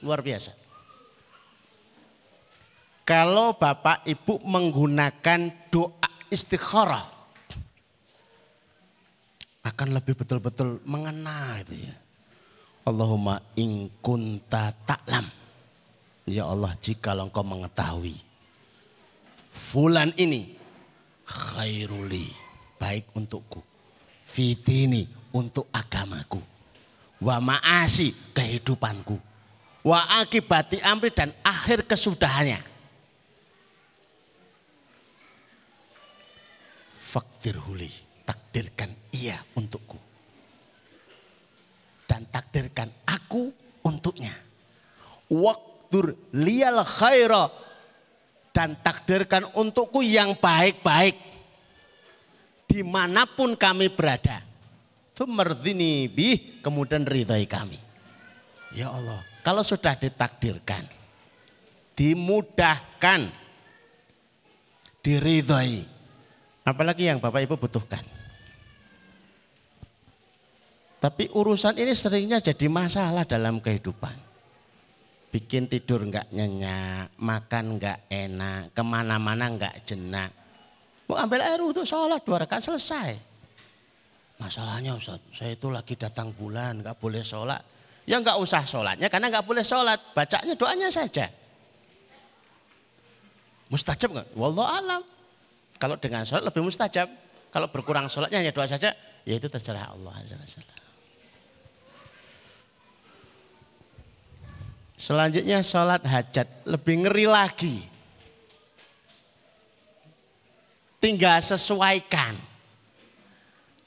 Luar 0.00 0.20
biasa. 0.24 0.56
Kalau 3.04 3.58
Bapak 3.58 4.06
Ibu 4.06 4.38
menggunakan 4.46 5.70
doa 5.72 6.10
istikharah 6.30 7.04
akan 9.66 9.88
lebih 9.98 10.14
betul-betul 10.14 10.80
mengena 10.86 11.58
itu 11.60 11.84
ya. 11.84 11.94
Allahumma 12.86 13.42
in 13.60 13.92
kunta 14.00 14.72
ta'lam. 14.86 15.26
Ya 16.30 16.46
Allah, 16.46 16.72
jika 16.78 17.12
engkau 17.12 17.42
mengetahui 17.42 18.30
fulan 19.50 20.14
ini 20.16 20.54
khairuli 21.26 22.30
baik 22.80 23.12
untukku. 23.12 23.60
Fitini 24.24 25.10
untuk 25.34 25.66
agamaku. 25.74 26.38
Wa 27.20 27.42
ma'asi 27.42 28.32
kehidupanku. 28.32 29.29
Wa 29.80 30.20
akibati 30.20 30.76
amri 30.84 31.08
dan 31.08 31.32
akhir 31.40 31.88
kesudahannya. 31.88 32.60
Faktir 37.00 37.56
huli, 37.58 37.90
takdirkan 38.22 38.92
ia 39.16 39.40
untukku. 39.56 39.96
Dan 42.04 42.28
takdirkan 42.28 42.92
aku 43.08 43.50
untuknya. 43.82 44.36
Waktur 45.30 46.14
liyal 46.34 46.84
khaira 46.84 47.48
dan 48.50 48.76
takdirkan 48.82 49.48
untukku 49.56 50.02
yang 50.02 50.36
baik-baik 50.36 51.16
di 52.70 52.86
mana 52.86 53.26
pun 53.26 53.58
kami 53.58 53.90
berada. 53.90 54.42
Fumardini 55.18 56.06
bih 56.06 56.62
kemudian 56.62 57.04
ridhai 57.04 57.44
kami. 57.44 57.76
Ya 58.70 58.88
Allah, 58.88 59.20
kalau 59.40 59.64
sudah 59.64 59.96
ditakdirkan, 59.96 60.84
dimudahkan, 61.96 63.32
diridhai, 65.00 66.00
Apalagi 66.70 67.08
yang 67.08 67.18
Bapak 67.18 67.40
Ibu 67.48 67.56
butuhkan. 67.56 68.04
Tapi 71.00 71.32
urusan 71.32 71.80
ini 71.80 71.96
seringnya 71.96 72.44
jadi 72.44 72.68
masalah 72.68 73.24
dalam 73.24 73.56
kehidupan. 73.58 74.12
Bikin 75.32 75.66
tidur 75.66 76.04
enggak 76.04 76.28
nyenyak, 76.28 77.16
makan 77.16 77.78
enggak 77.78 78.04
enak, 78.12 78.76
ke 78.76 78.82
mana-mana 78.84 79.48
enggak 79.48 79.74
jenak. 79.88 80.28
Mau 81.08 81.16
ambil 81.16 81.40
air 81.40 81.58
untuk 81.64 81.88
sholat 81.88 82.20
dua 82.20 82.44
rakaat 82.44 82.68
selesai. 82.68 83.10
Masalahnya 84.36 84.94
Ustaz, 84.94 85.24
saya 85.32 85.56
itu 85.56 85.72
lagi 85.72 85.96
datang 85.96 86.36
bulan, 86.36 86.84
enggak 86.84 87.00
boleh 87.00 87.24
sholat. 87.24 87.64
Ya 88.08 88.16
enggak 88.18 88.40
usah 88.40 88.64
sholatnya 88.64 89.08
karena 89.12 89.28
enggak 89.28 89.46
boleh 89.46 89.64
sholat. 89.64 90.00
Bacanya 90.16 90.54
doanya 90.56 90.88
saja. 90.88 91.28
Mustajab 93.70 94.08
enggak? 94.16 94.28
Wallah 94.34 94.68
alam. 94.80 95.02
Kalau 95.80 95.96
dengan 95.96 96.26
sholat 96.28 96.44
lebih 96.44 96.60
mustajab. 96.64 97.08
Kalau 97.50 97.66
berkurang 97.66 98.06
sholatnya 98.06 98.46
hanya 98.46 98.54
doa 98.54 98.62
saja, 98.62 98.94
ya 99.26 99.34
itu 99.34 99.50
terserah 99.50 99.90
Allah 99.90 100.14
Selanjutnya 104.94 105.64
sholat 105.64 106.04
hajat, 106.04 106.68
lebih 106.68 107.08
ngeri 107.08 107.26
lagi. 107.26 107.76
Tinggal 111.00 111.40
sesuaikan. 111.40 112.36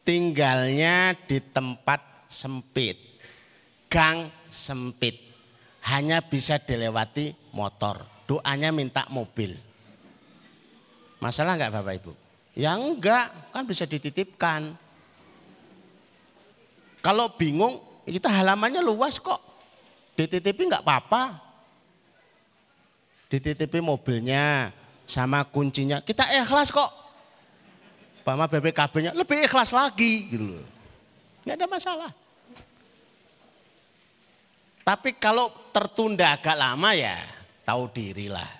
Tinggalnya 0.02 1.14
di 1.30 1.38
tempat 1.40 2.26
sempit. 2.26 3.13
Gang 3.94 4.34
sempit. 4.50 5.22
Hanya 5.86 6.26
bisa 6.26 6.58
dilewati 6.58 7.54
motor. 7.54 8.02
Doanya 8.26 8.74
minta 8.74 9.06
mobil. 9.14 9.54
Masalah 11.22 11.54
enggak 11.54 11.78
Bapak 11.78 11.94
Ibu? 12.02 12.12
Ya 12.58 12.74
enggak, 12.74 13.30
kan 13.54 13.70
bisa 13.70 13.86
dititipkan. 13.86 14.74
Kalau 17.06 17.38
bingung, 17.38 17.78
kita 18.10 18.34
halamannya 18.34 18.82
luas 18.82 19.22
kok. 19.22 19.38
Dititipi 20.18 20.66
enggak 20.66 20.82
apa-apa. 20.82 21.38
Dititipi 23.30 23.78
mobilnya 23.78 24.74
sama 25.06 25.46
kuncinya, 25.46 26.02
kita 26.02 26.26
ikhlas 26.34 26.74
kok. 26.74 26.90
Bama 28.26 28.50
BPKB-nya 28.50 29.14
lebih 29.14 29.46
ikhlas 29.46 29.70
lagi 29.70 30.32
gitu 30.34 30.58
loh. 30.58 30.66
Enggak 31.46 31.56
ada 31.62 31.68
masalah. 31.70 32.23
Tapi 34.84 35.16
kalau 35.16 35.48
tertunda 35.72 36.36
agak 36.36 36.60
lama 36.60 36.92
ya 36.92 37.16
tahu 37.64 37.88
diri 37.88 38.28
lah. 38.28 38.52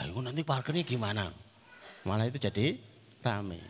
Ayo 0.00 0.20
nanti 0.20 0.44
parkirnya 0.44 0.84
gimana? 0.84 1.32
Malah 2.04 2.28
itu 2.28 2.36
jadi 2.36 2.76
rame. 3.24 3.60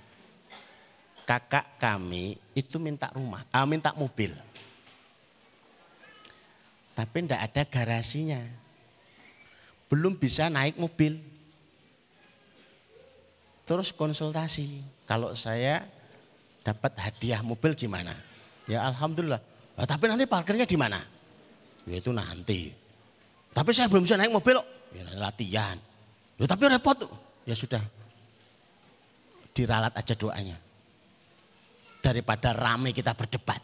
Kakak 1.26 1.78
kami 1.78 2.34
itu 2.58 2.82
minta 2.82 3.06
rumah, 3.14 3.46
ah, 3.54 3.62
minta 3.62 3.94
mobil. 3.94 4.34
Tapi 6.94 7.16
tidak 7.22 7.40
ada 7.46 7.62
garasinya. 7.66 8.42
Belum 9.86 10.14
bisa 10.18 10.50
naik 10.50 10.74
mobil. 10.74 11.22
Terus 13.62 13.94
konsultasi, 13.94 14.82
kalau 15.06 15.30
saya 15.38 15.86
dapat 16.66 16.90
hadiah 16.98 17.38
mobil 17.42 17.78
gimana? 17.78 18.18
Ya 18.66 18.82
alhamdulillah. 18.82 19.38
Tapi 19.86 20.04
nanti 20.08 20.28
parkirnya 20.28 20.68
di 20.68 20.76
mana? 20.76 21.00
Ya 21.88 21.96
itu 21.96 22.12
nanti. 22.12 22.68
Tapi 23.50 23.70
saya 23.72 23.88
belum 23.88 24.04
bisa 24.06 24.20
naik 24.20 24.30
mobil, 24.30 24.60
ya 24.92 25.02
latihan. 25.16 25.76
Ya, 26.40 26.46
tapi 26.48 26.68
repot. 26.68 26.96
Ya 27.44 27.56
sudah. 27.56 27.82
Diralat 29.52 29.92
aja 29.96 30.14
doanya. 30.16 30.56
Daripada 32.00 32.56
rame 32.56 32.96
kita 32.96 33.12
berdebat. 33.12 33.60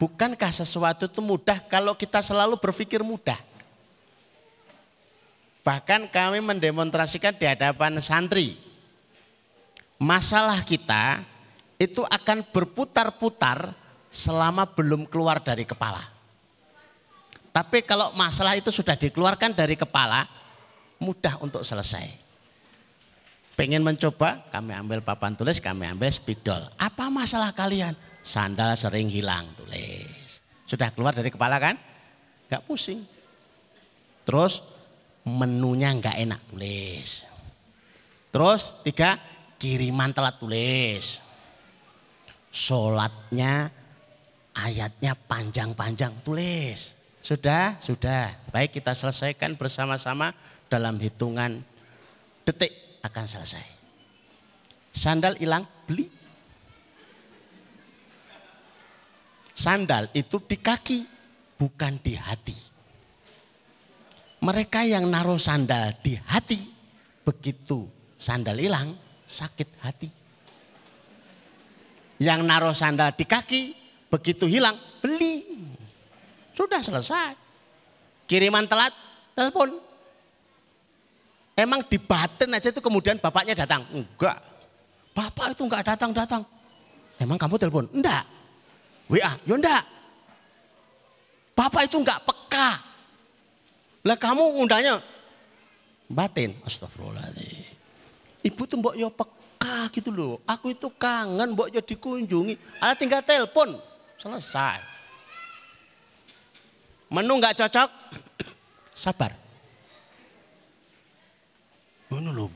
Bukankah 0.00 0.50
sesuatu 0.50 1.04
itu 1.04 1.20
mudah 1.20 1.60
kalau 1.68 1.92
kita 1.92 2.24
selalu 2.24 2.56
berpikir 2.56 3.04
mudah? 3.04 3.36
Bahkan 5.60 6.08
kami 6.08 6.40
mendemonstrasikan 6.40 7.36
di 7.36 7.44
hadapan 7.44 8.00
santri. 8.00 8.56
Masalah 10.00 10.64
kita 10.64 11.20
itu 11.76 12.00
akan 12.00 12.48
berputar-putar 12.48 13.76
selama 14.10 14.66
belum 14.66 15.06
keluar 15.06 15.38
dari 15.38 15.62
kepala. 15.62 16.02
Tapi 17.50 17.82
kalau 17.82 18.14
masalah 18.14 18.54
itu 18.58 18.70
sudah 18.70 18.94
dikeluarkan 18.94 19.54
dari 19.54 19.74
kepala, 19.74 20.26
mudah 21.02 21.38
untuk 21.42 21.62
selesai. 21.66 22.10
Pengen 23.58 23.82
mencoba, 23.82 24.46
kami 24.50 24.72
ambil 24.74 25.02
papan 25.02 25.34
tulis, 25.34 25.58
kami 25.58 25.86
ambil 25.86 26.10
spidol. 26.10 26.70
Apa 26.78 27.10
masalah 27.10 27.50
kalian? 27.50 27.94
Sandal 28.22 28.78
sering 28.78 29.10
hilang, 29.10 29.50
tulis. 29.58 30.40
Sudah 30.64 30.94
keluar 30.94 31.12
dari 31.12 31.28
kepala 31.28 31.58
kan? 31.58 31.74
Gak 32.46 32.62
pusing. 32.64 33.02
Terus 34.22 34.62
menunya 35.26 35.90
gak 35.98 36.16
enak, 36.22 36.40
tulis. 36.48 37.26
Terus 38.30 38.80
tiga, 38.86 39.18
kiriman 39.58 40.14
telat 40.14 40.38
tulis. 40.38 41.18
Sholatnya 42.54 43.79
ayatnya 44.66 45.16
panjang-panjang 45.16 46.12
tulis. 46.26 46.92
Sudah, 47.20 47.76
sudah. 47.84 48.32
Baik 48.48 48.80
kita 48.80 48.96
selesaikan 48.96 49.56
bersama-sama 49.56 50.32
dalam 50.72 50.96
hitungan 50.96 51.60
detik 52.44 52.72
akan 53.04 53.26
selesai. 53.28 53.66
Sandal 54.90 55.36
hilang, 55.36 55.64
beli. 55.84 56.08
Sandal 59.52 60.08
itu 60.16 60.40
di 60.40 60.56
kaki, 60.56 60.98
bukan 61.60 62.00
di 62.00 62.16
hati. 62.16 62.56
Mereka 64.40 64.88
yang 64.88 65.04
naruh 65.04 65.36
sandal 65.36 66.00
di 66.00 66.16
hati, 66.16 66.56
begitu 67.20 67.84
sandal 68.16 68.56
hilang, 68.56 68.96
sakit 69.28 69.68
hati. 69.84 70.08
Yang 72.16 72.40
naruh 72.48 72.72
sandal 72.72 73.12
di 73.12 73.28
kaki, 73.28 73.62
begitu 74.10 74.44
hilang, 74.50 74.74
beli. 74.98 75.46
Sudah 76.52 76.82
selesai. 76.82 77.38
Kiriman 78.26 78.66
telat, 78.66 78.92
telepon. 79.32 79.78
Emang 81.56 81.80
di 81.86 81.96
batin 81.96 82.52
aja 82.52 82.68
itu 82.68 82.82
kemudian 82.82 83.16
bapaknya 83.16 83.54
datang. 83.64 83.86
Enggak. 83.94 84.38
Bapak 85.14 85.56
itu 85.56 85.62
enggak 85.66 85.84
datang-datang. 85.94 86.42
Emang 87.20 87.36
kamu 87.36 87.56
telepon? 87.56 87.84
Enggak. 87.94 88.24
WA, 89.10 89.32
ya 89.44 89.54
enggak. 89.54 89.84
Bapak 91.52 91.90
itu 91.90 91.96
enggak 92.00 92.22
peka. 92.24 92.80
Lah 94.06 94.16
kamu 94.16 94.64
undangnya 94.64 95.04
batin. 96.08 96.56
Astagfirullahaladzim. 96.64 97.76
Ibu 98.40 98.62
tuh 98.64 98.76
mbok 98.80 98.94
yo 98.96 99.12
peka 99.12 99.92
gitu 99.92 100.08
loh. 100.08 100.40
Aku 100.48 100.72
itu 100.72 100.88
kangen 100.96 101.52
mbok 101.52 101.68
yo 101.68 101.84
dikunjungi. 101.84 102.80
Ada 102.80 102.96
tinggal 102.96 103.20
telepon. 103.20 103.76
Selesai. 104.20 104.78
Menu 107.08 107.40
enggak 107.40 107.56
cocok. 107.56 107.88
Sabar. 109.08 109.32
Ini 112.12 112.30
loh. 112.36 112.52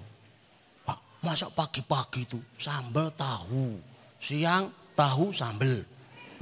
Pak, 0.84 1.24
masak 1.24 1.56
pagi-pagi 1.56 2.28
itu 2.28 2.36
sambal 2.60 3.08
tahu. 3.16 3.80
Siang 4.20 4.68
tahu 4.92 5.32
sambal. 5.32 5.80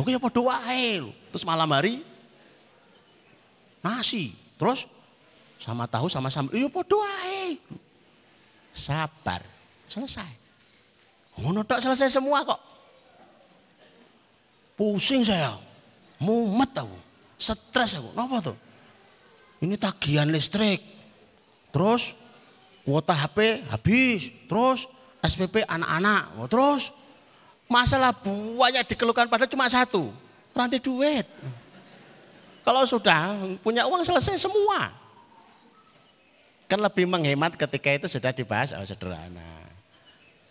Oke 0.01 0.11
ya 0.11 0.19
wae 0.19 1.07
Terus 1.31 1.45
malam 1.47 1.71
hari 1.71 2.03
nasi. 3.79 4.35
Terus 4.59 4.91
sama 5.63 5.87
tahu 5.87 6.11
sama 6.11 6.35
sambal. 6.35 6.59
Ya 6.59 6.67
padha 6.67 6.99
wae. 6.99 7.63
Sabar. 8.75 9.47
Selesai. 9.87 10.35
Ngono 11.39 11.63
selesai 11.63 12.11
semua 12.11 12.43
kok. 12.43 12.72
Pusing 14.77 15.23
saya. 15.27 15.57
Mumet 16.23 16.73
aku. 16.77 16.97
Stres 17.37 17.99
aku. 17.99 18.15
Kenapa 18.15 18.53
tuh? 18.53 18.59
Ini 19.63 19.75
tagihan 19.79 20.29
listrik. 20.31 20.83
Terus 21.71 22.15
kuota 22.83 23.15
HP 23.15 23.67
habis. 23.71 24.31
Terus 24.51 24.87
SPP 25.23 25.67
anak-anak. 25.67 26.51
Terus 26.51 26.91
Masalah 27.73 28.13
banyak 28.61 28.85
dikeluhkan 28.85 29.33
pada 29.33 29.49
cuma 29.49 29.65
satu, 29.65 30.13
rantai 30.53 30.77
duit. 30.77 31.25
Kalau 32.61 32.85
sudah 32.85 33.33
punya 33.65 33.89
uang 33.89 34.05
selesai 34.05 34.37
semua. 34.37 34.93
Kan 36.69 36.85
lebih 36.85 37.09
menghemat 37.09 37.57
ketika 37.57 37.89
itu 37.97 38.07
sudah 38.13 38.29
dibahas, 38.29 38.77
oh 38.77 38.85
sederhana. 38.85 39.65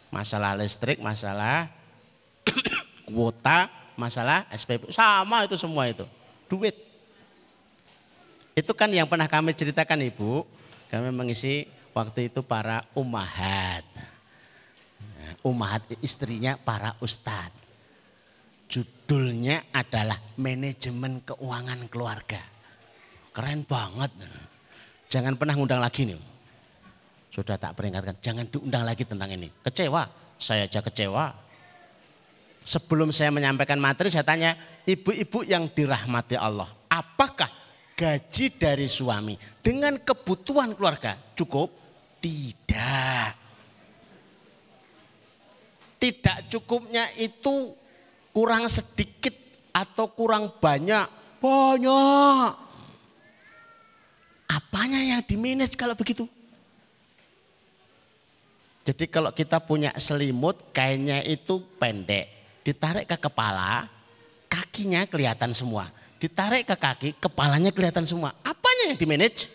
Masalah 0.10 0.58
listrik, 0.58 0.98
masalah 0.98 1.70
kuota, 3.08 3.70
masalah 4.00 4.48
SPP, 4.54 4.92
sama 4.94 5.46
itu 5.46 5.56
semua 5.60 5.88
itu. 5.88 6.06
Duit. 6.48 6.76
Itu 8.52 8.76
kan 8.76 8.92
yang 8.92 9.08
pernah 9.08 9.32
kami 9.32 9.56
ceritakan 9.56 10.04
Ibu, 10.12 10.44
kami 10.92 11.10
mengisi 11.16 11.66
waktu 11.96 12.28
itu 12.32 12.44
para 12.44 12.84
umahat. 12.96 13.88
Umat 15.42 15.88
istrinya 16.04 16.60
para 16.60 16.94
ustadz. 17.00 17.56
Judulnya 18.72 19.68
adalah 19.76 20.20
manajemen 20.40 21.24
keuangan 21.28 21.88
keluarga. 21.92 22.40
Keren 23.32 23.64
banget. 23.68 24.12
Jangan 25.12 25.36
pernah 25.36 25.56
ngundang 25.60 25.84
lagi 25.84 26.08
nih. 26.08 26.20
Sudah 27.32 27.56
tak 27.56 27.80
peringatkan, 27.80 28.20
jangan 28.20 28.44
diundang 28.48 28.84
lagi 28.84 29.08
tentang 29.08 29.32
ini. 29.32 29.48
Kecewa, 29.64 30.04
saya 30.36 30.68
aja 30.68 30.84
kecewa. 30.84 31.32
Sebelum 32.62 33.10
saya 33.10 33.34
menyampaikan 33.34 33.82
materi, 33.82 34.14
saya 34.14 34.22
tanya, 34.22 34.54
ibu-ibu 34.86 35.42
yang 35.42 35.66
dirahmati 35.66 36.38
Allah, 36.38 36.70
apakah 36.86 37.50
gaji 37.98 38.54
dari 38.54 38.86
suami 38.86 39.34
dengan 39.66 39.98
kebutuhan 39.98 40.78
keluarga 40.78 41.18
cukup? 41.34 41.74
Tidak 42.22 43.42
tidak 46.02 46.50
cukupnya 46.50 47.06
itu 47.14 47.78
kurang 48.34 48.66
sedikit 48.66 49.38
atau 49.70 50.10
kurang 50.10 50.50
banyak. 50.58 51.06
Banyak. 51.38 52.50
Apanya 54.50 54.98
yang 54.98 55.22
dimanage 55.22 55.78
kalau 55.78 55.94
begitu? 55.94 56.26
Jadi 58.82 59.06
kalau 59.06 59.30
kita 59.30 59.62
punya 59.62 59.94
selimut 60.02 60.74
kainnya 60.74 61.22
itu 61.22 61.62
pendek. 61.78 62.41
Ditarik 62.62 63.10
ke 63.10 63.18
kepala, 63.18 63.90
kakinya 64.46 65.06
kelihatan 65.10 65.54
semua. 65.54 65.90
Ditarik 66.22 66.70
ke 66.70 66.76
kaki, 66.78 67.10
kepalanya 67.18 67.74
kelihatan 67.74 68.06
semua. 68.06 68.30
Apanya 68.46 68.94
yang 68.94 68.98
dimanage? 68.98 69.50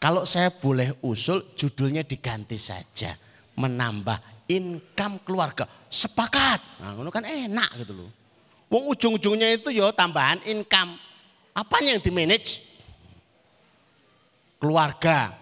Kalau 0.00 0.24
saya 0.24 0.48
boleh 0.52 0.96
usul 1.04 1.56
judulnya 1.56 2.04
diganti 2.04 2.56
saja. 2.60 3.16
Menambah 3.56 4.48
income 4.48 5.24
keluarga. 5.24 5.68
Sepakat. 5.88 6.60
Nah, 6.80 6.96
itu 6.96 7.12
kan 7.12 7.24
enak 7.24 7.70
gitu 7.84 7.92
loh. 7.96 8.10
Wong 8.70 8.92
ujung-ujungnya 8.94 9.56
itu 9.60 9.74
ya 9.74 9.90
tambahan 9.90 10.40
income. 10.46 10.96
Apa 11.56 11.82
yang 11.82 11.98
di 11.98 12.08
manage? 12.14 12.62
Keluarga, 14.60 15.32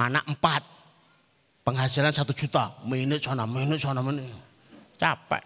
anak 0.00 0.24
empat, 0.24 0.64
penghasilan 1.62 2.10
satu 2.10 2.32
juta, 2.32 2.72
manage 2.82 3.28
sana, 3.28 3.44
manage 3.44 3.84
sana, 3.84 4.00
manage. 4.00 4.47
Capek. 4.98 5.42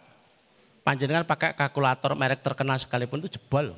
Panjenengan 0.82 1.22
pakai 1.22 1.54
kalkulator 1.54 2.18
merek 2.18 2.42
terkenal 2.42 2.74
sekalipun 2.80 3.22
itu 3.22 3.38
jebol. 3.38 3.70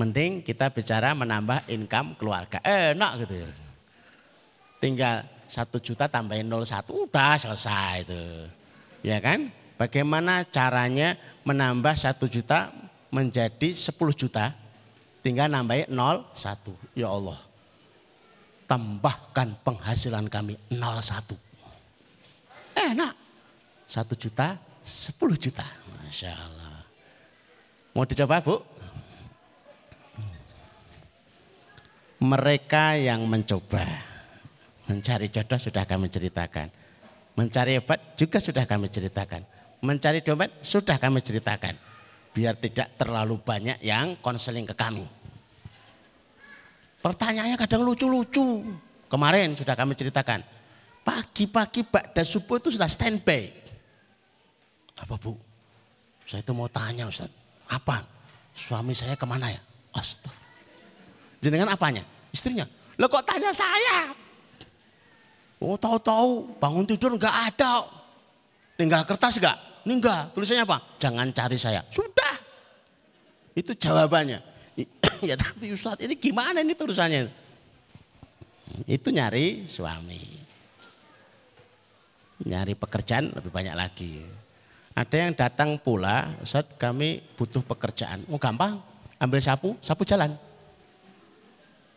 Mending 0.00 0.40
kita 0.40 0.72
bicara 0.72 1.12
menambah 1.12 1.68
income 1.68 2.16
keluarga. 2.16 2.62
Enak 2.64 3.26
gitu 3.26 3.34
ya. 3.44 3.50
Tinggal 4.80 5.16
satu 5.48 5.80
juta 5.80 6.08
tambahin 6.08 6.48
01 6.48 6.88
udah 6.88 7.36
selesai 7.36 8.04
itu. 8.04 8.22
Ya 9.04 9.20
kan? 9.20 9.52
Bagaimana 9.76 10.44
caranya 10.48 11.20
menambah 11.44 11.92
satu 11.96 12.28
juta 12.28 12.72
menjadi 13.12 13.72
10 13.76 13.92
juta? 14.16 14.56
Tinggal 15.20 15.52
nambahin 15.52 15.88
01. 15.92 16.32
Ya 16.96 17.12
Allah. 17.12 17.40
Tambahkan 18.64 19.56
penghasilan 19.64 20.28
kami 20.32 20.56
01. 20.68 21.45
Enak. 22.76 23.12
Satu 23.88 24.12
juta, 24.12 24.60
10 24.84 25.16
juta. 25.40 25.64
Masya 26.04 26.32
Allah. 26.36 26.84
Mau 27.96 28.04
dicoba 28.04 28.44
Bu? 28.44 28.60
Mereka 32.16 32.96
yang 32.96 33.28
mencoba 33.28 33.84
Mencari 34.86 35.26
jodoh 35.34 35.58
sudah 35.58 35.82
kami 35.82 36.06
ceritakan. 36.06 36.70
Mencari 37.34 37.74
obat 37.82 38.14
juga 38.14 38.38
sudah 38.38 38.64
kami 38.64 38.86
ceritakan. 38.86 39.42
Mencari 39.82 40.22
dompet 40.22 40.62
sudah 40.62 40.96
kami 40.96 41.20
ceritakan. 41.20 41.74
Biar 42.30 42.54
tidak 42.54 42.94
terlalu 42.94 43.42
banyak 43.42 43.82
yang 43.82 44.14
konseling 44.22 44.62
ke 44.62 44.78
kami. 44.78 45.02
Pertanyaannya 47.02 47.58
kadang 47.58 47.82
lucu-lucu. 47.82 48.62
Kemarin 49.10 49.58
sudah 49.58 49.74
kami 49.74 49.98
ceritakan. 49.98 50.40
Pagi-pagi 51.06 51.86
Bakda 51.86 52.26
Subuh 52.26 52.58
itu 52.58 52.74
sudah 52.74 52.90
standby. 52.90 53.46
Apa 54.98 55.14
bu? 55.14 55.38
Saya 56.26 56.42
itu 56.42 56.50
mau 56.50 56.66
tanya 56.66 57.06
Ustaz. 57.06 57.30
Apa? 57.70 58.02
Suami 58.50 58.90
saya 58.90 59.14
ke 59.14 59.22
mana 59.22 59.54
ya? 59.54 59.62
Astaga. 59.94 60.34
Jenengan 61.38 61.70
apanya? 61.70 62.02
Istrinya. 62.34 62.66
Lo 62.98 63.06
kok 63.06 63.22
tanya 63.22 63.54
saya? 63.54 64.10
Oh 65.62 65.78
tahu-tahu 65.78 66.58
bangun 66.58 66.82
tidur 66.82 67.14
nggak 67.14 67.54
ada. 67.54 67.86
Tinggal 68.74 69.06
kertas 69.06 69.38
nggak? 69.38 69.86
Enggak. 69.86 70.34
Tulisannya 70.34 70.66
apa? 70.66 70.78
Jangan 70.98 71.30
cari 71.30 71.56
saya. 71.60 71.80
Sudah. 71.94 72.34
Itu 73.54 73.78
jawabannya. 73.78 74.42
ya 75.28 75.38
tapi 75.38 75.70
Ustadz 75.70 76.02
ini 76.02 76.18
gimana 76.18 76.60
ini 76.60 76.74
tulisannya? 76.74 77.30
Itu 78.84 79.08
nyari 79.14 79.64
suami. 79.70 80.45
Nyari 82.44 82.76
pekerjaan 82.76 83.32
lebih 83.32 83.48
banyak 83.48 83.72
lagi. 83.72 84.20
Ada 84.96 85.16
yang 85.28 85.32
datang 85.36 85.76
pula, 85.76 86.36
Ustaz 86.40 86.64
kami 86.80 87.20
butuh 87.36 87.60
pekerjaan. 87.60 88.24
Oh 88.32 88.40
gampang, 88.40 88.80
ambil 89.20 89.40
sapu, 89.40 89.76
sapu 89.84 90.08
jalan. 90.08 90.32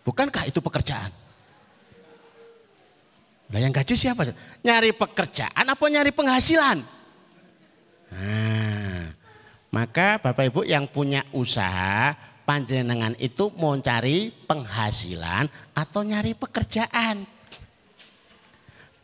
Bukankah 0.04 0.48
itu 0.48 0.60
pekerjaan? 0.60 1.12
Nah 3.50 3.60
yang 3.60 3.74
gaji 3.74 3.96
siapa? 3.98 4.30
Nyari 4.62 4.94
pekerjaan 4.94 5.66
apa 5.66 5.84
nyari 5.90 6.12
penghasilan? 6.14 6.78
Nah, 8.10 9.06
maka 9.70 10.18
Bapak 10.22 10.50
Ibu 10.50 10.62
yang 10.66 10.90
punya 10.90 11.26
usaha, 11.34 12.14
panjenengan 12.46 13.14
itu 13.22 13.54
mau 13.54 13.78
cari 13.78 14.34
penghasilan 14.34 15.46
atau 15.78 16.02
nyari 16.02 16.34
pekerjaan. 16.34 17.39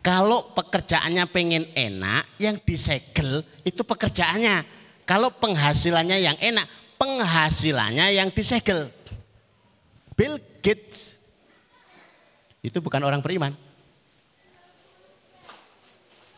Kalau 0.06 0.54
pekerjaannya 0.54 1.26
pengen 1.34 1.66
enak, 1.74 2.38
yang 2.38 2.62
disegel 2.62 3.42
itu 3.66 3.82
pekerjaannya. 3.82 4.62
Kalau 5.02 5.34
penghasilannya 5.34 6.22
yang 6.22 6.38
enak, 6.38 6.70
penghasilannya 7.02 8.14
yang 8.14 8.30
disegel. 8.30 8.94
Bill 10.14 10.38
Gates 10.62 11.18
itu 12.62 12.78
bukan 12.86 13.02
orang 13.02 13.26
beriman. 13.26 13.58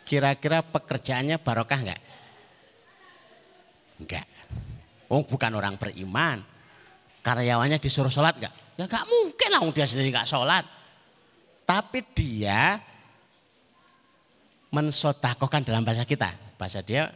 Kira-kira 0.07 0.63
pekerjaannya 0.63 1.35
barokah 1.35 1.79
enggak? 1.83 2.01
Enggak. 3.99 4.27
Oh 5.11 5.27
bukan 5.27 5.51
orang 5.51 5.75
beriman. 5.75 6.39
Karyawannya 7.19 7.83
disuruh 7.83 8.07
sholat 8.07 8.39
enggak? 8.39 8.55
Ya 8.79 8.87
enggak 8.87 9.03
mungkin 9.11 9.49
lah 9.51 9.59
dia 9.75 9.83
sendiri 9.83 10.15
enggak 10.15 10.31
sholat. 10.31 10.63
Tapi 11.67 11.99
dia 12.15 12.79
mensotakokan 14.77 15.65
dalam 15.65 15.81
bahasa 15.81 16.05
kita. 16.05 16.37
Bahasa 16.53 16.85
dia 16.85 17.09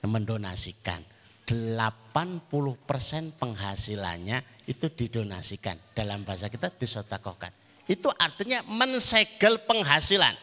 mendonasikan. 0.00 1.04
80% 1.44 3.36
penghasilannya 3.36 4.64
itu 4.64 4.86
didonasikan. 4.88 5.76
Dalam 5.92 6.24
bahasa 6.24 6.48
kita 6.48 6.72
disotakokan. 6.72 7.52
Itu 7.84 8.08
artinya 8.16 8.64
mensegel 8.64 9.60
penghasilan. 9.62 10.34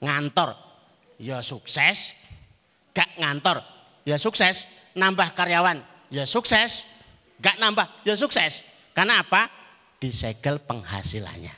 Ngantor 0.00 0.56
ya 1.20 1.44
sukses, 1.44 2.16
gak 2.96 3.10
ngantor, 3.20 3.60
ya 4.04 4.16
sukses. 4.16 4.68
Nambah 4.96 5.36
karyawan, 5.36 5.80
ya 6.10 6.24
sukses. 6.28 6.84
Gak 7.40 7.56
nambah, 7.56 8.04
ya 8.04 8.14
sukses. 8.16 8.60
Karena 8.92 9.24
apa? 9.24 9.48
Disegel 9.96 10.60
penghasilannya. 10.60 11.52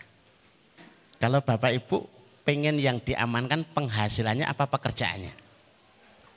Kalau 1.18 1.38
Bapak 1.42 1.70
Ibu 1.70 2.11
pengen 2.42 2.78
yang 2.78 2.98
diamankan 3.02 3.66
penghasilannya 3.74 4.46
apa 4.46 4.66
pekerjaannya? 4.66 5.34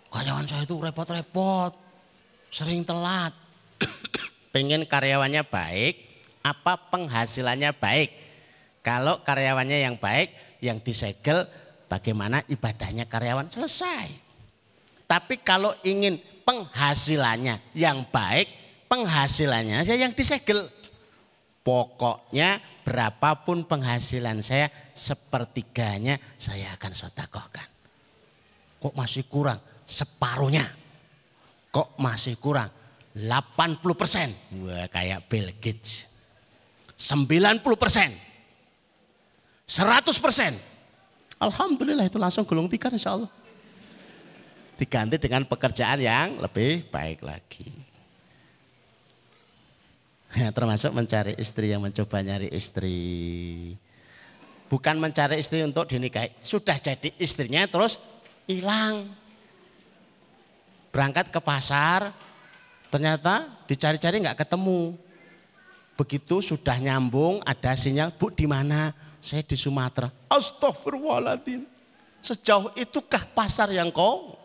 Karyawan 0.09 0.45
saya 0.47 0.63
itu 0.63 0.79
repot-repot, 0.79 1.75
sering 2.53 2.87
telat. 2.87 3.35
pengen 4.55 4.87
karyawannya 4.87 5.43
baik, 5.43 5.93
apa 6.39 6.79
penghasilannya 6.93 7.75
baik? 7.75 8.09
Kalau 8.79 9.19
karyawannya 9.25 9.81
yang 9.81 9.97
baik, 9.99 10.61
yang 10.63 10.79
disegel 10.79 11.43
bagaimana 11.91 12.45
ibadahnya 12.47 13.09
karyawan 13.09 13.49
selesai. 13.51 14.07
Tapi 15.05 15.41
kalau 15.41 15.73
ingin 15.85 16.17
penghasilannya 16.45 17.75
yang 17.77 18.05
baik, 18.09 18.47
penghasilannya 18.87 19.83
saya 19.83 20.05
yang 20.07 20.13
disegel. 20.13 20.69
Pokoknya 21.65 22.61
berapapun 22.85 23.65
penghasilan 23.65 24.45
saya, 24.45 24.69
sepertiganya 24.93 26.21
saya 26.37 26.77
akan 26.77 26.93
sotakohkan. 26.93 27.65
Kok 28.77 28.93
masih 28.93 29.25
kurang? 29.25 29.57
Separuhnya. 29.81 30.69
Kok 31.73 31.97
masih 31.97 32.37
kurang? 32.37 32.69
80 33.17 33.81
persen. 33.97 34.29
Wah 34.61 34.85
kayak 34.93 35.25
Bill 35.25 35.49
Gates. 35.57 36.05
90 36.93 37.65
persen. 37.81 38.13
100 39.65 40.05
persen. 40.21 40.53
Alhamdulillah 41.41 42.05
itu 42.05 42.21
langsung 42.21 42.45
gulung 42.45 42.69
tikar 42.69 42.93
insya 42.93 43.17
Allah 43.17 43.31
diganti 44.75 45.15
dengan 45.15 45.47
pekerjaan 45.47 45.99
yang 46.03 46.27
lebih 46.39 46.87
baik 46.91 47.23
lagi. 47.23 47.94
Termasuk 50.55 50.91
mencari 50.91 51.33
istri 51.39 51.71
yang 51.71 51.83
mencoba 51.83 52.19
nyari 52.19 52.51
istri. 52.51 52.99
Bukan 54.67 54.99
mencari 54.99 55.39
istri 55.39 55.63
untuk 55.63 55.87
dinikahi. 55.87 56.35
Sudah 56.43 56.75
jadi 56.75 57.13
istrinya 57.21 57.63
terus 57.69 58.01
hilang. 58.49 59.07
Berangkat 60.91 61.31
ke 61.31 61.39
pasar, 61.43 62.15
ternyata 62.87 63.47
dicari-cari 63.67 64.23
nggak 64.23 64.47
ketemu. 64.47 64.95
Begitu 65.95 66.43
sudah 66.43 66.75
nyambung, 66.75 67.39
ada 67.47 67.71
sinyal, 67.75 68.11
Bu 68.15 68.27
di 68.31 68.47
mana? 68.47 68.91
Saya 69.23 69.43
di 69.43 69.55
Sumatera. 69.55 70.11
Astagfirullahaladzim. 70.27 71.63
Sejauh 72.19 72.73
itukah 72.75 73.23
pasar 73.31 73.71
yang 73.71 73.93
kau 73.93 74.35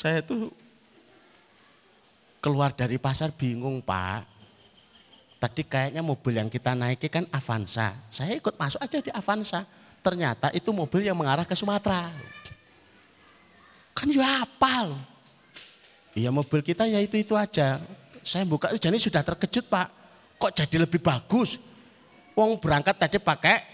saya 0.00 0.24
itu 0.24 0.48
keluar 2.40 2.72
dari 2.72 2.96
pasar 2.96 3.28
bingung 3.28 3.84
Pak. 3.84 4.39
Tadi 5.40 5.64
kayaknya 5.64 6.04
mobil 6.04 6.36
yang 6.36 6.52
kita 6.52 6.76
naiki 6.76 7.08
kan 7.08 7.24
Avanza. 7.32 7.96
Saya 8.12 8.36
ikut 8.36 8.60
masuk 8.60 8.76
aja 8.76 9.00
di 9.00 9.08
Avanza. 9.08 9.64
Ternyata 10.04 10.52
itu 10.52 10.68
mobil 10.68 11.08
yang 11.08 11.16
mengarah 11.16 11.48
ke 11.48 11.56
Sumatera. 11.56 12.12
Kan 13.96 14.12
ya 14.12 14.44
apal. 14.44 15.00
Iya 16.12 16.28
mobil 16.28 16.60
kita 16.60 16.84
ya 16.84 17.00
itu-itu 17.00 17.32
aja. 17.32 17.80
Saya 18.20 18.44
buka 18.44 18.68
jadi 18.76 19.00
sudah 19.00 19.24
terkejut 19.24 19.64
Pak. 19.64 19.88
Kok 20.36 20.52
jadi 20.52 20.76
lebih 20.84 21.00
bagus? 21.00 21.56
Wong 22.36 22.60
berangkat 22.60 23.00
tadi 23.00 23.16
pakai 23.16 23.64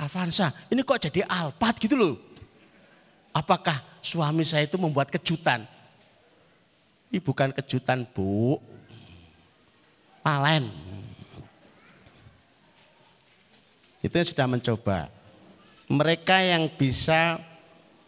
Avanza. 0.00 0.48
Ini 0.72 0.80
kok 0.80 0.96
jadi 0.96 1.28
Alphard 1.28 1.76
gitu 1.76 1.92
loh. 1.92 2.16
Apakah 3.36 3.84
suami 4.00 4.48
saya 4.48 4.64
itu 4.64 4.80
membuat 4.80 5.12
kejutan? 5.12 5.68
Ini 7.12 7.20
bukan 7.20 7.52
kejutan 7.52 8.08
bu, 8.08 8.56
palen. 10.26 10.66
Itu 14.02 14.18
sudah 14.26 14.50
mencoba. 14.50 15.06
Mereka 15.86 16.42
yang 16.42 16.66
bisa 16.74 17.38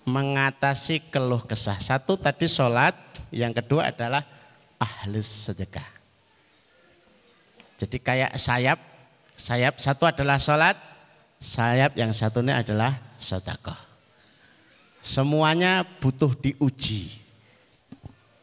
mengatasi 0.02 1.14
keluh 1.14 1.46
kesah. 1.46 1.78
Satu 1.78 2.18
tadi 2.18 2.50
sholat, 2.50 2.98
yang 3.30 3.54
kedua 3.54 3.94
adalah 3.94 4.26
ahli 4.82 5.22
sedekah. 5.22 5.86
Jadi 7.78 8.02
kayak 8.02 8.34
sayap, 8.34 8.82
sayap 9.38 9.78
satu 9.78 10.10
adalah 10.10 10.42
sholat, 10.42 10.74
sayap 11.38 11.94
yang 11.94 12.10
satunya 12.10 12.58
adalah 12.58 12.98
sodakoh. 13.22 13.78
Semuanya 14.98 15.86
butuh 16.02 16.34
diuji. 16.34 17.14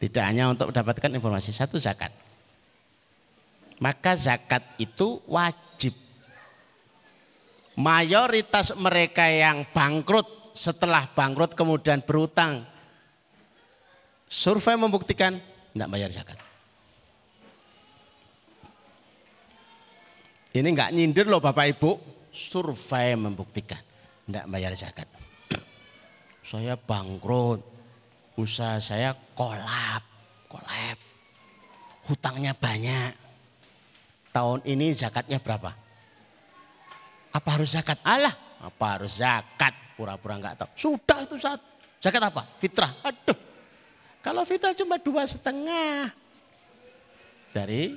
Tidak 0.00 0.24
hanya 0.24 0.48
untuk 0.48 0.72
mendapatkan 0.72 1.12
informasi. 1.12 1.52
Satu 1.52 1.76
zakat. 1.76 2.25
Maka 3.76 4.16
zakat 4.16 4.64
itu 4.80 5.20
wajib. 5.28 5.92
Mayoritas 7.76 8.72
mereka 8.80 9.28
yang 9.28 9.68
bangkrut 9.68 10.56
setelah 10.56 11.04
bangkrut 11.12 11.52
kemudian 11.52 12.00
berutang. 12.00 12.64
Survei 14.26 14.80
membuktikan 14.80 15.36
tidak 15.36 15.88
bayar 15.92 16.08
zakat. 16.08 16.38
Ini 20.56 20.64
enggak 20.72 20.92
nyindir 20.96 21.28
loh 21.28 21.44
Bapak 21.44 21.76
Ibu. 21.76 21.90
Survei 22.32 23.12
membuktikan 23.12 23.80
tidak 24.24 24.44
bayar 24.48 24.72
zakat 24.72 25.08
saya 26.46 26.78
bangkrut, 26.78 27.58
usaha 28.38 28.78
saya 28.78 29.10
kolap, 29.34 30.06
kolap, 30.46 30.98
hutangnya 32.06 32.54
banyak. 32.54 33.25
Tahun 34.36 34.60
ini 34.68 34.92
zakatnya 34.92 35.40
berapa? 35.40 35.72
Apa 37.32 37.48
harus 37.56 37.72
zakat? 37.72 37.96
Allah, 38.04 38.36
apa 38.60 38.84
harus 38.92 39.16
zakat? 39.16 39.72
Pura-pura 39.96 40.36
nggak 40.36 40.60
tahu. 40.60 40.68
Sudah 40.76 41.24
itu 41.24 41.40
saat 41.40 41.56
zakat 42.04 42.20
apa? 42.20 42.44
Fitrah. 42.60 42.92
Aduh, 43.00 43.32
kalau 44.20 44.44
fitrah 44.44 44.76
cuma 44.76 45.00
dua 45.00 45.24
setengah 45.24 46.12
dari 47.56 47.96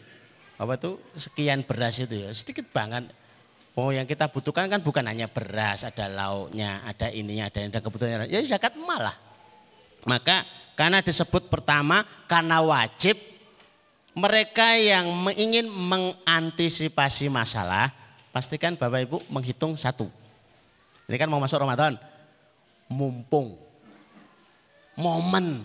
apa 0.56 0.80
tuh 0.80 0.96
sekian 1.20 1.68
beras 1.68 2.00
itu 2.00 2.16
ya 2.24 2.32
sedikit 2.32 2.72
banget 2.72 3.12
Oh 3.80 3.96
yang 3.96 4.04
kita 4.04 4.28
butuhkan 4.28 4.68
kan 4.68 4.84
bukan 4.84 5.08
hanya 5.08 5.32
beras, 5.32 5.88
ada 5.88 6.12
lauknya, 6.12 6.84
ada 6.84 7.08
ininya, 7.16 7.48
ada 7.48 7.64
yang 7.64 7.72
ada 7.72 7.80
kebutuhan. 7.80 8.28
Ya 8.28 8.44
zakat 8.44 8.76
malah. 8.76 9.16
Maka 10.04 10.44
karena 10.76 11.00
disebut 11.00 11.48
pertama 11.48 12.04
karena 12.28 12.60
wajib 12.60 13.29
mereka 14.20 14.76
yang 14.76 15.08
ingin 15.32 15.72
mengantisipasi 15.72 17.32
masalah 17.32 17.96
pastikan 18.36 18.76
Bapak 18.76 19.00
Ibu 19.08 19.18
menghitung 19.32 19.80
satu. 19.80 20.12
Ini 21.08 21.16
kan 21.16 21.32
mau 21.32 21.40
masuk 21.40 21.64
Ramadan. 21.64 21.96
Mumpung. 22.92 23.56
Momen 25.00 25.64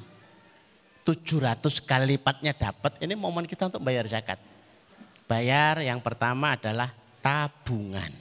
700 1.03 1.83
kali 1.83 2.17
lipatnya 2.17 2.55
dapat. 2.55 3.03
Ini 3.03 3.19
momen 3.19 3.45
kita 3.45 3.67
untuk 3.67 3.83
bayar 3.83 4.07
zakat. 4.07 4.39
Bayar 5.27 5.83
yang 5.83 5.99
pertama 5.99 6.55
adalah 6.55 6.95
tabungan. 7.19 8.15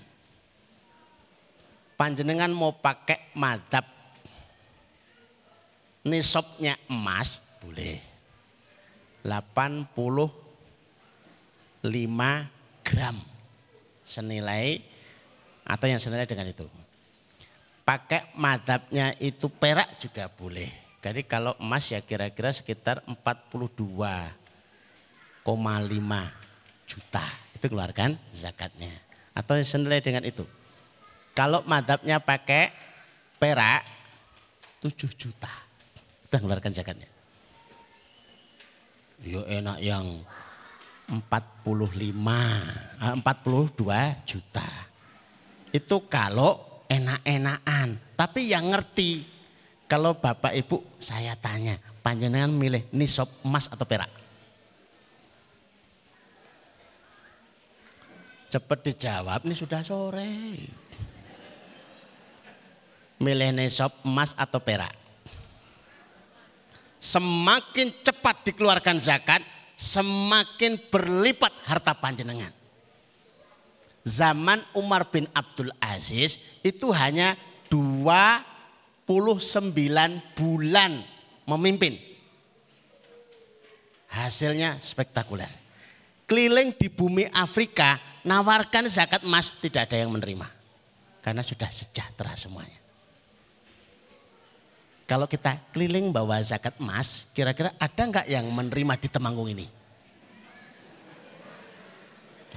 Panjenengan 1.93 2.50
mau 2.50 2.74
pakai 2.74 3.32
madhab 3.38 3.86
nisabnya 6.04 6.76
emas 6.91 7.39
boleh. 7.63 8.12
85 9.23 10.27
gram 12.83 13.17
senilai 14.03 14.83
atau 15.63 15.88
yang 15.88 15.99
senilai 15.99 16.27
dengan 16.27 16.51
itu. 16.51 16.67
Pakai 17.83 18.31
madhabnya 18.36 19.15
itu 19.19 19.47
perak 19.47 19.99
juga 19.99 20.27
boleh. 20.27 20.71
Jadi 21.03 21.27
kalau 21.27 21.55
emas 21.59 21.91
ya 21.91 21.99
kira-kira 21.99 22.51
sekitar 22.55 23.03
42,5 23.07 24.39
juta. 26.88 27.25
Itu 27.55 27.65
keluarkan 27.67 28.15
zakatnya. 28.31 28.91
Atau 29.36 29.59
yang 29.59 29.67
senilai 29.67 29.99
dengan 29.99 30.23
itu. 30.23 30.47
Kalau 31.36 31.59
madhabnya 31.67 32.23
pakai 32.23 32.71
perak 33.36 33.83
7 34.79 34.95
juta. 35.19 35.51
Itu 36.23 36.39
keluarkan 36.39 36.71
zakatnya. 36.71 37.12
Yo 39.23 39.47
enak 39.47 39.79
yang 39.79 40.19
45, 41.07 41.63
42 43.23 44.27
juta. 44.27 44.67
Itu 45.71 46.05
kalau 46.12 46.83
enak-enakan. 46.91 48.15
Tapi 48.19 48.51
yang 48.51 48.71
ngerti, 48.71 49.23
kalau 49.88 50.19
bapak 50.19 50.53
ibu 50.59 50.83
saya 50.99 51.39
tanya, 51.39 51.79
panjenengan 52.03 52.51
milih 52.51 52.83
nisab 52.91 53.31
emas 53.47 53.71
atau 53.71 53.88
perak? 53.88 54.12
Cepat 58.51 58.79
dijawab, 58.86 59.49
ini 59.49 59.55
sudah 59.57 59.81
sore. 59.81 60.29
Milih 63.17 63.49
nisab 63.55 63.91
emas 64.05 64.36
atau 64.38 64.62
perak? 64.62 65.02
Semakin 67.03 67.91
cepat 67.99 68.47
dikeluarkan 68.47 68.95
zakat, 68.95 69.43
semakin 69.75 70.79
berlipat 70.87 71.51
harta 71.67 71.91
panjenengan. 71.91 72.55
Zaman 74.07 74.63
Umar 74.71 75.11
bin 75.11 75.27
Abdul 75.35 75.67
Aziz 75.83 76.39
itu 76.63 76.95
hanya 76.95 77.35
29 77.67 79.03
bulan 80.31 81.03
memimpin. 81.43 81.99
Hasilnya 84.07 84.79
spektakuler. 84.79 85.51
Keliling 86.23 86.71
di 86.71 86.87
bumi 86.87 87.27
Afrika 87.35 87.99
nawarkan 88.23 88.87
zakat 88.87 89.27
emas 89.27 89.51
tidak 89.59 89.91
ada 89.91 89.99
yang 89.99 90.11
menerima. 90.15 90.47
Karena 91.19 91.43
sudah 91.43 91.67
sejahtera 91.67 92.31
semuanya. 92.39 92.83
Kalau 95.03 95.27
kita 95.27 95.59
keliling 95.75 96.15
bawa 96.15 96.39
zakat 96.39 96.79
emas, 96.79 97.27
kira-kira 97.35 97.75
ada 97.75 98.01
nggak 98.01 98.27
yang 98.31 98.47
menerima 98.47 98.93
di 98.97 99.07
Temanggung 99.11 99.51
ini? 99.51 99.67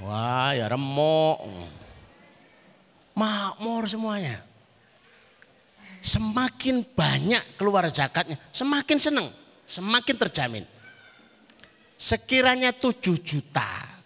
Wah 0.04 0.54
ya 0.54 0.70
remuk. 0.70 1.42
Makmur 3.16 3.88
semuanya. 3.88 4.44
Semakin 6.04 6.86
banyak 6.94 7.58
keluar 7.58 7.88
zakatnya, 7.90 8.38
semakin 8.54 8.98
senang, 9.00 9.26
semakin 9.66 10.14
terjamin. 10.14 10.64
Sekiranya 11.96 12.76
7 12.76 13.16
juta 13.24 13.96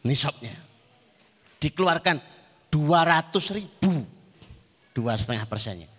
nisabnya 0.00 0.56
dikeluarkan 1.60 2.16
200 2.72 3.56
ribu, 3.58 4.00
dua 4.96 5.12
setengah 5.18 5.44
persennya. 5.44 5.89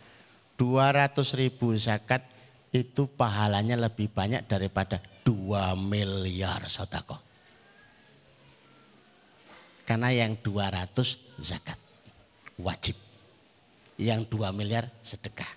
200 0.62 1.42
ribu 1.42 1.74
zakat 1.74 2.22
itu 2.70 3.10
pahalanya 3.10 3.74
lebih 3.90 4.14
banyak 4.14 4.46
daripada 4.46 5.02
2 5.26 5.74
miliar 5.74 6.70
sodako. 6.70 7.18
Karena 9.82 10.14
yang 10.14 10.38
200 10.38 11.42
zakat 11.42 11.82
wajib. 12.62 12.94
Yang 13.98 14.38
2 14.38 14.54
miliar 14.54 14.86
sedekah. 15.02 15.50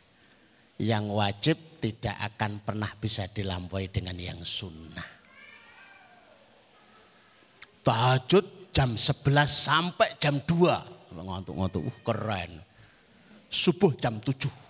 Yang 0.80 1.04
wajib 1.12 1.56
tidak 1.84 2.16
akan 2.32 2.64
pernah 2.64 2.88
bisa 2.96 3.28
dilampaui 3.28 3.92
dengan 3.92 4.16
yang 4.16 4.40
sunnah. 4.40 5.04
Tahajud 7.84 8.72
jam 8.72 8.96
11 8.96 9.20
sampai 9.52 10.16
jam 10.16 10.40
2. 10.40 11.12
Ngantuk-ngantuk, 11.12 11.84
uh, 11.84 11.98
keren. 12.00 12.64
Subuh 13.52 13.92
jam 14.00 14.16
7 14.18 14.63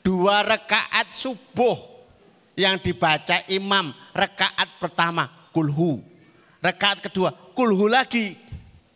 dua 0.00 0.42
rekaat 0.42 1.12
subuh 1.14 1.78
yang 2.58 2.76
dibaca 2.80 3.46
imam 3.48 3.94
rekaat 4.12 4.68
pertama 4.82 5.30
kulhu. 5.54 6.02
Rekaat 6.60 7.08
kedua 7.08 7.32
kulhu 7.56 7.88
lagi. 7.88 8.36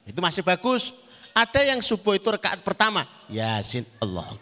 Itu 0.04 0.20
masih 0.20 0.44
bagus. 0.44 0.92
Ada 1.32 1.66
yang 1.66 1.80
subuh 1.80 2.14
itu 2.14 2.28
rekaat 2.30 2.60
pertama 2.62 3.08
yasin 3.26 3.82
Allah 3.98 4.36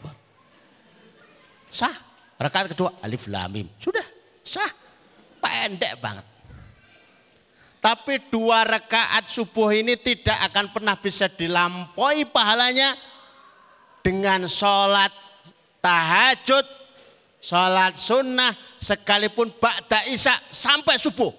sah. 1.72 1.94
Rekaat 2.36 2.74
kedua 2.74 2.98
alif 3.00 3.30
lamim 3.30 3.70
sudah 3.78 4.04
sah. 4.42 4.68
Pendek 5.42 5.98
banget. 5.98 6.26
Tapi 7.82 8.30
dua 8.30 8.62
rekaat 8.62 9.26
subuh 9.26 9.74
ini 9.74 9.98
tidak 9.98 10.38
akan 10.50 10.70
pernah 10.70 10.94
bisa 10.94 11.26
dilampaui 11.26 12.22
pahalanya 12.30 12.94
dengan 14.02 14.50
sholat 14.50 15.14
tahajud, 15.78 16.66
sholat 17.38 17.94
sunnah, 17.94 18.52
sekalipun 18.82 19.54
ba'da 19.56 20.06
isya 20.10 20.34
sampai 20.50 20.98
subuh. 20.98 21.30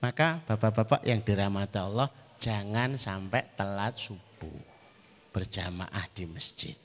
Maka 0.00 0.38
bapak-bapak 0.46 1.02
yang 1.02 1.18
dirahmati 1.18 1.78
Allah 1.82 2.06
jangan 2.38 2.94
sampai 2.94 3.42
telat 3.58 3.98
subuh 3.98 4.54
berjamaah 5.34 6.06
di 6.14 6.24
masjid. 6.30 6.76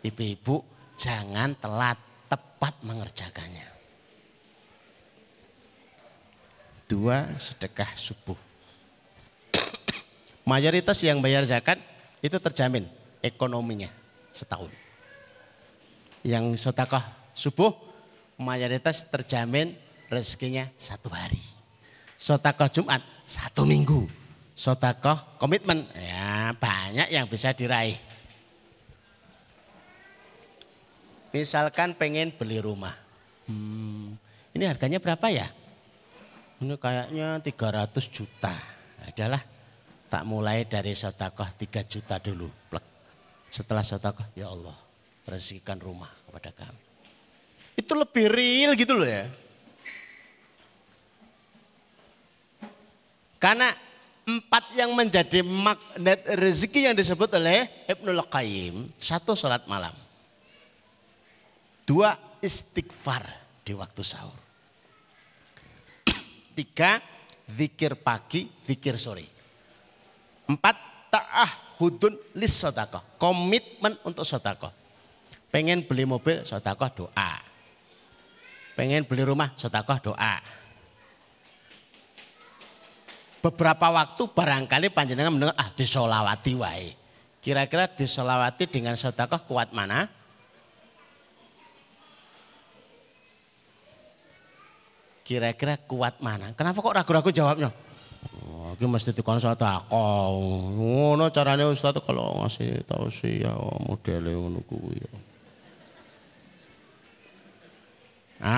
Ibu-ibu 0.00 0.64
jangan 0.96 1.52
telat 1.60 1.98
tepat 2.30 2.74
mengerjakannya. 2.86 3.68
Dua 6.86 7.26
sedekah 7.42 7.90
subuh. 7.98 8.38
Mayoritas 10.50 11.02
yang 11.02 11.18
bayar 11.18 11.42
zakat 11.42 11.82
itu 12.24 12.36
terjamin 12.40 12.88
ekonominya 13.20 13.90
setahun. 14.32 14.72
Yang 16.26 16.58
sotakoh 16.58 17.02
subuh 17.36 17.72
mayoritas 18.40 19.06
terjamin 19.08 19.76
rezekinya 20.12 20.68
satu 20.76 21.08
hari. 21.12 21.40
Sotakoh 22.16 22.68
Jumat 22.72 23.04
satu 23.28 23.68
minggu. 23.68 24.08
Sotakoh 24.56 25.36
komitmen 25.36 25.84
ya 25.92 26.56
banyak 26.56 27.12
yang 27.12 27.28
bisa 27.28 27.52
diraih. 27.52 28.00
Misalkan 31.36 31.92
pengen 31.92 32.32
beli 32.32 32.56
rumah. 32.64 32.96
Hmm, 33.44 34.16
ini 34.56 34.64
harganya 34.64 34.96
berapa 34.96 35.28
ya? 35.28 35.52
Ini 36.64 36.80
kayaknya 36.80 37.36
300 37.44 38.08
juta. 38.08 38.56
Adalah 39.04 39.44
tak 40.06 40.22
mulai 40.22 40.64
dari 40.66 40.94
sotakoh 40.94 41.46
3 41.46 41.82
juta 41.86 42.16
dulu. 42.22 42.48
Plek. 42.70 42.84
Setelah 43.50 43.82
sedekah, 43.82 44.28
ya 44.36 44.50
Allah, 44.50 44.76
rezekikan 45.26 45.80
rumah 45.80 46.10
kepada 46.26 46.50
kami. 46.54 46.82
Itu 47.76 47.92
lebih 47.92 48.26
real 48.32 48.72
gitu 48.76 48.96
loh 48.96 49.08
ya. 49.08 49.26
Karena 53.36 53.68
empat 54.26 54.74
yang 54.74 54.90
menjadi 54.96 55.44
magnet 55.44 56.24
rezeki 56.34 56.90
yang 56.90 56.96
disebut 56.96 57.30
oleh 57.36 57.68
Ibnul 57.86 58.26
Qayyim. 58.26 58.90
Satu 58.96 59.36
sholat 59.36 59.68
malam. 59.68 59.92
Dua 61.86 62.16
istighfar 62.42 63.22
di 63.62 63.70
waktu 63.76 64.02
sahur. 64.02 64.34
Tiga 66.58 66.98
zikir 67.46 67.94
pagi, 68.02 68.50
zikir 68.66 68.98
sore. 68.98 69.35
Empat 70.46 70.76
ta'ah 71.10 71.78
hudun 71.82 72.14
lis 72.38 72.54
sodakoh. 72.54 73.02
Komitmen 73.18 73.98
untuk 74.06 74.22
sodakoh. 74.22 74.70
Pengen 75.50 75.86
beli 75.86 76.06
mobil 76.06 76.46
sodakoh 76.46 76.90
doa. 76.94 77.32
Pengen 78.78 79.06
beli 79.06 79.26
rumah 79.26 79.50
sodakoh 79.58 79.98
doa. 80.12 80.38
beberapa 83.46 83.86
waktu 83.94 84.26
barangkali 84.26 84.90
panjenengan 84.90 85.30
mendengar 85.30 85.54
ah 85.54 85.70
disolawati 85.70 86.52
wae. 86.58 86.90
Kira-kira 87.38 87.86
disolawati 87.86 88.66
dengan 88.66 88.98
sodakoh 88.98 89.38
kuat 89.46 89.70
mana? 89.70 90.10
Kira-kira 95.22 95.78
kuat 95.86 96.18
mana? 96.18 96.50
Kenapa 96.58 96.82
kok 96.82 96.94
ragu-ragu 96.94 97.30
jawabnya? 97.30 97.70
Ini 98.76 98.84
mesti 98.84 99.08
dikon 99.16 99.40
sedekah. 99.40 99.88
Ngono 99.88 101.32
carane 101.32 101.64
Ustaz 101.64 101.96
kalau 102.04 102.44
ngasih 102.44 102.84
tahu 102.84 103.08
sih 103.08 103.40
ya 103.40 103.56
ngono 103.56 104.60
kuwi 104.68 105.00
ya. 105.00 105.12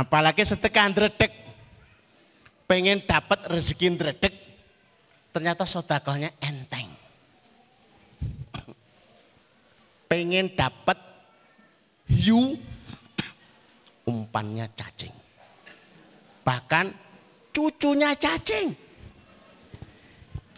Apalagi 0.03 0.43
sedekah 0.43 0.91
ndredeg. 0.91 1.31
Pengen 2.67 2.99
dapat 3.07 3.47
rezeki 3.47 3.95
ndredeg. 3.95 4.35
Ternyata 5.31 5.63
sedekahnya 5.63 6.35
enteng. 6.43 6.91
Pengen 10.11 10.51
dapat 10.51 10.99
hiu 12.11 12.59
umpannya 14.03 14.67
cacing. 14.75 15.15
Bahkan 16.43 16.91
cucunya 17.55 18.19
cacing. 18.19 18.88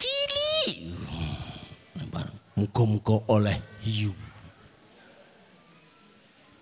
Cili. 0.01 0.89
Muka-muka 2.57 3.21
oleh 3.29 3.61
hiu. 3.85 4.17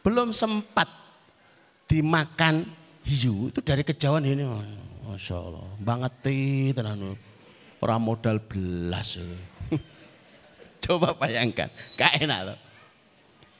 Belum 0.03 0.35
sempat 0.35 0.87
dimakan 1.87 2.67
hiu 3.07 3.47
itu 3.47 3.59
dari 3.63 3.87
kejauhan 3.87 4.27
ini. 4.27 4.43
Masya 5.07 5.35
Allah. 5.39 5.65
Banget 5.79 6.13
tenan. 6.75 7.15
Orang 7.79 8.01
modal 8.03 8.43
belas. 8.43 9.15
Coba 10.83 11.15
bayangkan. 11.15 11.71
Gak 11.95 12.19
enak 12.19 12.39
loh. 12.43 12.57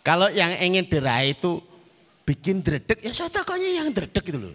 Kalau 0.03 0.27
yang 0.32 0.55
ingin 0.59 0.88
diraih 0.88 1.36
itu 1.36 1.59
bikin 2.30 2.61
dredek 2.61 3.01
ya 3.01 3.09
saya 3.09 3.34
takutnya 3.34 3.82
yang 3.82 3.89
dredek 3.89 4.21
itu 4.21 4.38
loh 4.38 4.53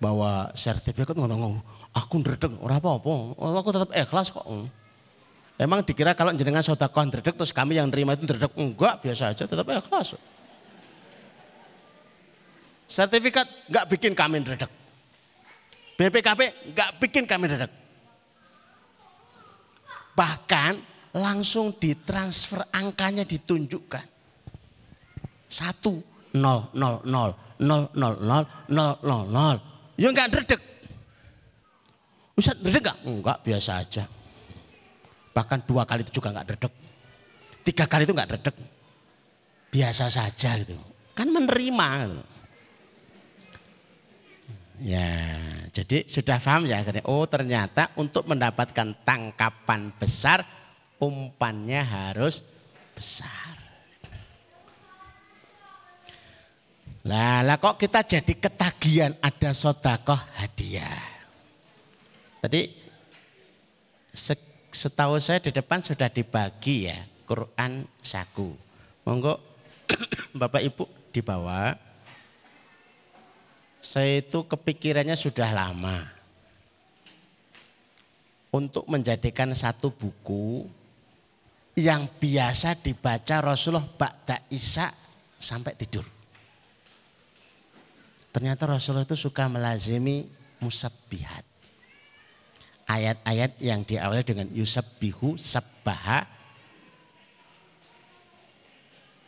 bawa 0.00 0.48
sertifikat 0.56 1.12
ngomong 1.12 1.60
aku 1.92 2.14
ndredeg 2.24 2.56
ora 2.64 2.80
apa-apa. 2.80 3.36
Aku 3.36 3.68
tetap 3.70 3.90
ikhlas 3.92 4.32
kok. 4.32 4.48
Emang 5.60 5.84
dikira 5.84 6.16
kalau 6.16 6.32
jenengan 6.32 6.64
sedekah 6.64 7.04
ndredeg 7.04 7.36
terus 7.36 7.52
kami 7.52 7.76
yang 7.76 7.92
nerima 7.92 8.16
itu 8.16 8.24
ndredeg 8.24 8.48
enggak 8.56 9.04
biasa 9.04 9.36
aja 9.36 9.44
tetap 9.44 9.68
ikhlas. 9.68 10.16
Sertifikat 12.88 13.46
enggak 13.68 13.84
bikin 13.92 14.16
kami 14.16 14.40
ndredeg. 14.40 14.72
BPKP 16.00 16.72
enggak 16.72 16.90
bikin 16.96 17.28
kami 17.28 17.44
ndredeg. 17.44 17.70
Bahkan 20.16 20.72
langsung 21.12 21.76
ditransfer 21.76 22.64
angkanya 22.72 23.28
ditunjukkan. 23.28 24.08
Satu, 25.50 25.98
nol, 26.38 26.70
nol, 26.72 27.02
nol, 27.04 27.30
nol, 27.60 27.82
nol, 27.92 28.14
nol, 28.16 28.44
nol, 28.70 28.94
nol, 29.02 29.24
nol. 29.28 29.58
Ya 30.00 30.08
enggak 30.08 30.32
dredeg. 30.32 30.60
Ustaz 32.32 32.56
dredeg 32.56 32.80
enggak? 32.80 32.98
Enggak, 33.04 33.38
biasa 33.44 33.70
aja. 33.84 34.04
Bahkan 35.36 35.68
dua 35.68 35.84
kali 35.84 36.08
itu 36.08 36.16
juga 36.16 36.32
enggak 36.32 36.48
dredeg. 36.48 36.72
Tiga 37.68 37.84
kali 37.84 38.08
itu 38.08 38.16
enggak 38.16 38.32
dredeg. 38.32 38.56
Biasa 39.68 40.08
saja 40.08 40.56
gitu. 40.56 40.80
Kan 41.12 41.28
menerima. 41.28 41.88
Gitu. 42.08 42.24
Ya, 44.80 45.12
jadi 45.76 46.08
sudah 46.08 46.40
paham 46.40 46.64
ya 46.64 46.80
akhirnya. 46.80 47.04
Oh 47.04 47.28
ternyata 47.28 47.92
untuk 48.00 48.24
mendapatkan 48.24 48.96
tangkapan 49.04 49.92
besar 50.00 50.40
umpannya 50.96 51.84
harus 51.84 52.40
besar. 52.96 53.59
Lah, 57.00 57.40
lah 57.40 57.56
kok 57.56 57.80
kita 57.80 58.04
jadi 58.04 58.34
ketagihan 58.36 59.16
ada 59.24 59.56
sodakoh 59.56 60.20
hadiah. 60.36 61.00
Tadi 62.44 62.68
setahu 64.68 65.16
saya 65.16 65.40
di 65.40 65.48
depan 65.48 65.80
sudah 65.80 66.12
dibagi 66.12 66.92
ya 66.92 67.00
Quran 67.24 67.88
saku. 68.04 68.52
Monggo 69.08 69.40
Bapak 70.40 70.60
Ibu 70.60 70.84
di 71.08 71.24
bawah. 71.24 71.72
Saya 73.80 74.20
itu 74.20 74.44
kepikirannya 74.44 75.16
sudah 75.16 75.48
lama. 75.56 76.04
Untuk 78.50 78.84
menjadikan 78.90 79.54
satu 79.54 79.94
buku 79.94 80.66
yang 81.78 82.10
biasa 82.18 82.76
dibaca 82.76 83.40
Rasulullah 83.40 83.86
Ba'da 83.86 84.42
Isa 84.50 84.90
sampai 85.38 85.78
tidur. 85.78 86.19
Ternyata 88.40 88.72
Rasulullah 88.72 89.04
itu 89.04 89.20
suka 89.20 89.52
melazimi 89.52 90.24
musabbihat. 90.64 91.44
Ayat-ayat 92.88 93.60
yang 93.60 93.84
diawali 93.84 94.24
dengan 94.24 94.48
yusabbihu 94.56 95.36
sabbaha. 95.36 96.24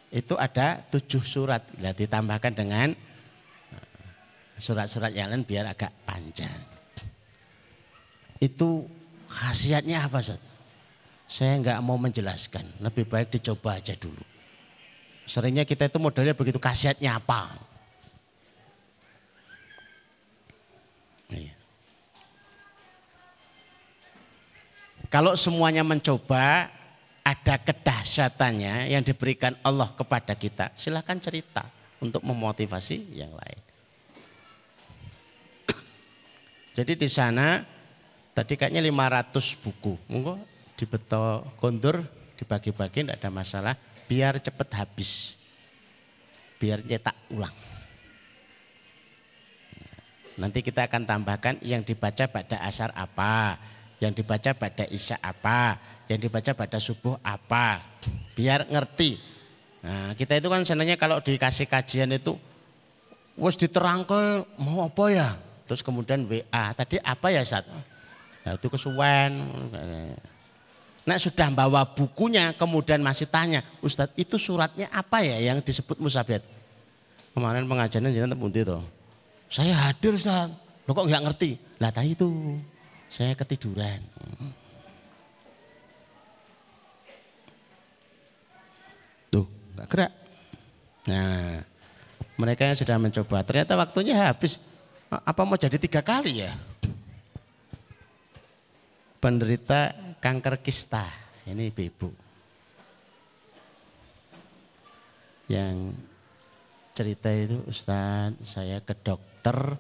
Itu 0.09 0.33
ada 0.41 0.81
tujuh 0.89 1.21
surat. 1.21 1.61
Bila 1.77 1.93
ditambahkan 1.93 2.57
dengan 2.57 2.97
eh, 2.97 3.85
surat-surat 4.57 5.13
yang 5.13 5.29
lain 5.29 5.45
biar 5.45 5.69
agak 5.69 5.93
panjang. 6.09 6.65
Itu 8.41 8.89
khasiatnya 9.29 10.09
apa 10.09 10.25
Ustaz? 10.25 10.41
Saya 11.29 11.61
nggak 11.61 11.85
mau 11.85 12.01
menjelaskan. 12.01 12.81
Lebih 12.81 13.05
baik 13.05 13.29
dicoba 13.37 13.77
aja 13.77 13.93
dulu. 13.93 14.25
Seringnya 15.29 15.69
kita 15.69 15.93
itu 15.93 16.01
modelnya 16.01 16.33
begitu 16.33 16.57
khasiatnya 16.57 17.21
apa? 17.21 17.72
Kalau 25.13 25.37
semuanya 25.37 25.85
mencoba, 25.85 26.73
ada 27.21 27.55
kedahsyatannya 27.61 28.89
yang 28.89 29.05
diberikan 29.05 29.53
Allah 29.61 29.93
kepada 29.93 30.33
kita, 30.33 30.73
silahkan 30.73 31.21
cerita 31.21 31.69
untuk 32.01 32.25
memotivasi 32.25 33.13
yang 33.13 33.29
lain. 33.37 33.61
Jadi 36.81 36.97
di 36.97 37.09
sana 37.13 37.61
tadi 38.33 38.57
kayaknya 38.57 38.81
500 38.81 39.61
buku. 39.61 40.01
Monggo 40.09 40.41
dibeto 40.81 41.45
kondur, 41.61 42.01
dibagi-bagi 42.41 43.05
tidak 43.05 43.21
ada 43.21 43.29
masalah, 43.29 43.75
biar 44.09 44.41
cepat 44.41 44.81
habis. 44.81 45.37
Biar 46.57 46.81
cetak 46.81 47.37
ulang. 47.37 47.55
Nanti 50.41 50.65
kita 50.65 50.89
akan 50.89 51.05
tambahkan 51.05 51.61
yang 51.61 51.85
dibaca 51.85 52.25
pada 52.33 52.65
asar 52.65 52.89
apa, 52.97 53.61
yang 54.03 54.11
dibaca 54.11 54.51
pada 54.59 54.83
isya 54.91 55.23
apa, 55.23 55.79
yang 56.11 56.19
dibaca 56.19 56.51
pada 56.59 56.83
subuh 56.83 57.23
apa. 57.23 57.79
Biar 58.35 58.67
ngerti. 58.67 59.23
Nah, 59.87 60.19
kita 60.19 60.43
itu 60.43 60.51
kan 60.51 60.67
senangnya 60.67 60.99
kalau 60.99 61.23
dikasih 61.23 61.71
kajian 61.71 62.11
itu 62.11 62.35
wes 63.39 63.55
diterangkan 63.55 64.43
mau 64.59 64.83
apa 64.83 65.05
ya? 65.15 65.29
Terus 65.71 65.87
kemudian 65.87 66.27
WA, 66.27 66.75
tadi 66.75 66.99
apa 66.99 67.31
ya 67.31 67.47
saat? 67.47 67.63
Nah, 68.43 68.59
itu 68.59 68.67
kesuwen. 68.67 69.31
Nah 71.03 71.19
sudah 71.19 71.51
bawa 71.51 71.83
bukunya 71.87 72.55
kemudian 72.55 73.03
masih 73.03 73.27
tanya, 73.27 73.63
Ustadz 73.83 74.19
itu 74.19 74.39
suratnya 74.39 74.87
apa 74.91 75.23
ya 75.23 75.39
yang 75.39 75.63
disebut 75.63 75.99
musabiyat? 75.99 76.43
Kemarin 77.35 77.67
pengajaran 77.67 78.11
jangan 78.11 78.35
temundi 78.35 78.61
tuh. 78.67 78.83
Saya 79.51 79.75
hadir 79.91 80.15
Ustaz. 80.15 80.51
Lo 80.87 80.95
kok 80.95 81.07
nggak 81.07 81.23
ngerti? 81.27 81.51
Lah 81.79 81.91
tadi 81.91 82.15
itu 82.15 82.29
saya 83.13 83.37
ketiduran. 83.37 84.01
Tuh, 89.29 89.45
nggak 89.77 89.89
gerak. 89.93 90.13
Nah, 91.13 91.61
mereka 92.41 92.73
yang 92.73 92.79
sudah 92.81 92.97
mencoba, 92.97 93.45
ternyata 93.45 93.77
waktunya 93.77 94.33
habis. 94.33 94.57
Apa 95.13 95.45
mau 95.45 95.61
jadi 95.61 95.77
tiga 95.77 96.01
kali 96.01 96.41
ya? 96.41 96.57
Penderita 99.21 99.93
kanker 100.17 100.65
kista, 100.65 101.05
ini 101.45 101.69
ibu-ibu. 101.69 102.09
Yang 105.53 106.01
cerita 106.97 107.29
itu 107.29 107.61
Ustaz, 107.69 108.41
saya 108.41 108.81
ke 108.81 108.97
dokter, 108.97 109.77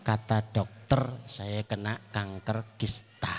kata 0.00 0.42
dokter 0.50 1.24
saya 1.28 1.62
kena 1.64 2.00
kanker 2.10 2.76
kista. 2.80 3.36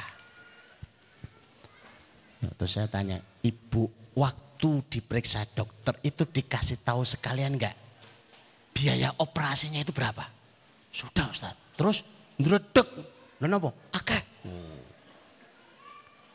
Terus 2.41 2.72
saya 2.74 2.89
tanya, 2.89 3.22
ibu 3.45 3.86
waktu 4.18 4.70
diperiksa 4.89 5.45
dokter 5.53 5.97
itu 6.01 6.26
dikasih 6.26 6.82
tahu 6.82 7.05
sekalian 7.05 7.57
enggak? 7.57 7.78
Biaya 8.74 9.14
operasinya 9.22 9.78
itu 9.78 9.93
berapa? 9.93 10.26
Sudah 10.89 11.30
Ustaz. 11.30 11.53
Terus 11.78 12.01
ndredeg. 12.41 12.88
Lha 13.41 13.47
napa? 13.49 13.70
Akeh. 13.93 14.22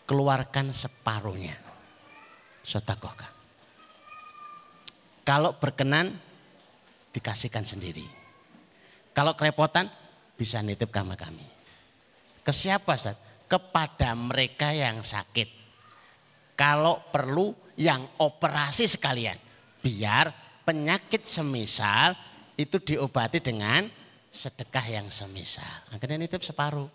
keluarkan 0.07 0.71
separuhnya. 0.71 1.59
Sotakohkan. 2.63 3.31
Kalau 5.27 5.59
berkenan, 5.59 6.15
dikasihkan 7.11 7.67
sendiri. 7.67 8.07
Kalau 9.11 9.35
kerepotan, 9.35 9.91
bisa 10.37 10.61
nitip 10.61 10.93
sama 10.93 11.17
kami. 11.17 11.43
Ke 12.45 12.53
siapa 12.55 12.95
Ustaz? 12.95 13.19
Kepada 13.49 14.15
mereka 14.15 14.71
yang 14.71 15.03
sakit. 15.03 15.49
Kalau 16.55 17.03
perlu 17.11 17.57
yang 17.81 18.05
operasi 18.21 18.87
sekalian. 18.87 19.37
Biar 19.81 20.33
penyakit 20.63 21.25
semisal 21.27 22.17
itu 22.57 22.81
diobati 22.81 23.39
dengan 23.41 23.89
sedekah 24.33 24.87
yang 24.89 25.09
semisal. 25.09 25.89
Akhirnya 25.93 26.21
nitip 26.21 26.45
separuh. 26.45 26.89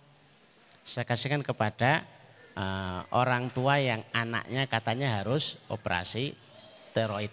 Saya 0.81 1.05
kasihkan 1.05 1.45
kepada 1.45 2.03
uh, 2.57 3.05
orang 3.13 3.53
tua 3.53 3.77
yang 3.77 4.01
anaknya 4.11 4.65
katanya 4.65 5.21
harus 5.21 5.61
operasi 5.69 6.33
steroid. 6.91 7.31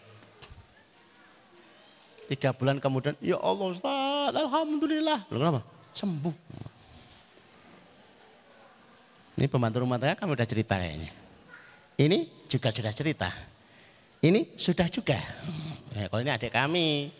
Tiga 2.29 2.53
bulan 2.53 2.77
kemudian, 2.77 3.17
ya 3.25 3.41
Allah 3.41 3.73
Ustaz, 3.73 4.37
Alhamdulillah. 4.37 5.25
Lalu 5.33 5.39
kenapa? 5.41 5.61
Sembuh. 5.95 6.37
Ini 9.39 9.47
pembantu 9.47 9.87
rumah 9.87 10.03
tangga 10.03 10.19
kami 10.19 10.35
udah 10.35 10.49
cerita 10.51 10.75
kayaknya. 10.75 11.15
Ini 11.99 12.47
juga 12.51 12.75
sudah 12.75 12.91
cerita. 12.91 13.31
Ini 14.19 14.59
sudah 14.59 14.91
juga. 14.91 15.19
Ya, 15.95 16.11
kalau 16.11 16.23
ini 16.27 16.31
adik 16.35 16.51
kami, 16.51 17.15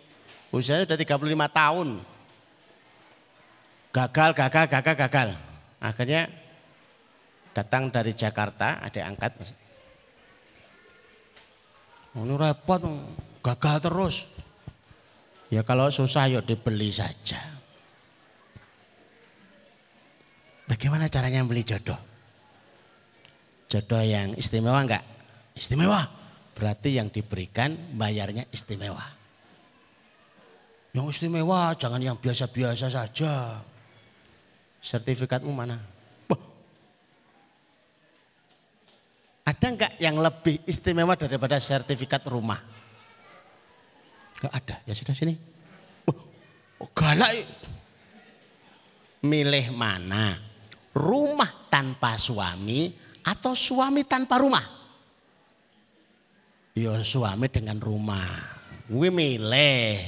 usianya 0.51 0.83
sudah 0.83 0.99
35 0.99 1.47
tahun. 1.51 1.89
Gagal, 3.95 4.31
gagal, 4.35 4.67
gagal, 4.67 4.95
gagal. 4.99 5.29
Akhirnya 5.79 6.27
datang 7.55 7.91
dari 7.91 8.15
Jakarta, 8.15 8.83
adik 8.83 9.03
angkat. 9.03 9.33
Ini 12.19 12.35
repot, 12.35 12.83
gagal 13.47 13.77
terus. 13.79 14.17
Ya 15.55 15.63
kalau 15.63 15.87
susah 15.89 16.27
yuk 16.31 16.45
dibeli 16.45 16.91
saja. 16.91 17.58
Bagaimana 20.69 21.09
caranya 21.09 21.41
beli 21.49 21.65
jodoh? 21.65 21.97
Jodoh 23.73 24.05
yang 24.05 24.37
istimewa 24.37 24.85
enggak? 24.85 25.05
Istimewa. 25.57 26.05
Berarti 26.53 27.01
yang 27.01 27.09
diberikan 27.09 27.97
bayarnya 27.97 28.45
istimewa. 28.53 29.01
Yang 30.93 31.17
istimewa 31.17 31.73
jangan 31.73 32.05
yang 32.05 32.21
biasa-biasa 32.21 32.93
saja. 32.93 33.65
Sertifikatmu 34.85 35.51
mana? 35.51 35.81
Ada 39.49 39.67
enggak 39.73 39.93
yang 39.97 40.21
lebih 40.21 40.61
istimewa 40.69 41.17
daripada 41.17 41.57
sertifikat 41.57 42.21
rumah? 42.29 42.61
Gak 44.45 44.53
ada. 44.53 44.77
Ya 44.85 44.93
sudah 44.93 45.17
sini. 45.17 45.41
Oh, 46.79 46.89
galak. 46.93 47.49
Milih 49.25 49.73
mana? 49.73 50.48
Rumah 50.99 51.71
tanpa 51.71 52.19
suami 52.19 52.91
atau 53.23 53.55
suami 53.55 54.03
tanpa 54.03 54.43
rumah? 54.43 54.67
Ya 56.75 56.99
suami 57.07 57.47
dengan 57.47 57.79
rumah. 57.79 58.27
Gue 58.91 59.07
milih. 59.15 60.03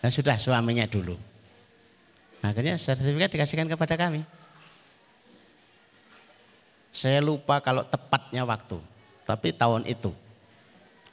Ya 0.00 0.08
sudah 0.08 0.40
suaminya 0.40 0.88
dulu. 0.88 1.20
Akhirnya 2.40 2.80
sertifikat 2.80 3.36
dikasihkan 3.36 3.68
kepada 3.68 3.94
kami. 4.00 4.24
Saya 6.88 7.20
lupa 7.20 7.60
kalau 7.60 7.84
tepatnya 7.84 8.48
waktu. 8.48 8.80
Tapi 9.28 9.52
tahun 9.52 9.84
itu. 9.84 10.12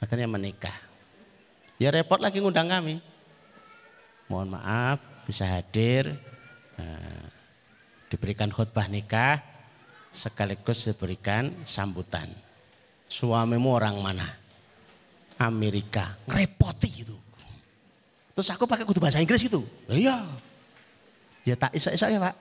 Akhirnya 0.00 0.24
menikah. 0.24 0.74
Ya 1.76 1.92
repot 1.92 2.20
lagi 2.20 2.40
ngundang 2.40 2.68
kami. 2.68 3.00
Mohon 4.28 4.60
maaf 4.60 4.98
bisa 5.24 5.44
hadir. 5.44 6.29
Diberikan 8.10 8.50
khutbah 8.50 8.90
nikah 8.90 9.38
sekaligus 10.10 10.82
diberikan 10.82 11.54
sambutan. 11.62 12.26
Suamimu 13.06 13.70
orang 13.70 13.96
mana? 14.02 14.26
Amerika. 15.38 16.18
Ngerepoti 16.26 16.88
gitu. 16.90 17.16
Terus 18.34 18.50
aku 18.50 18.66
pakai 18.66 18.82
kudu 18.82 18.98
bahasa 18.98 19.22
Inggris 19.22 19.46
gitu. 19.46 19.62
Iya. 19.86 20.26
Ya 21.46 21.54
tak 21.56 21.72
isak-isak 21.72 22.10
ya 22.12 22.18
pak. 22.20 22.34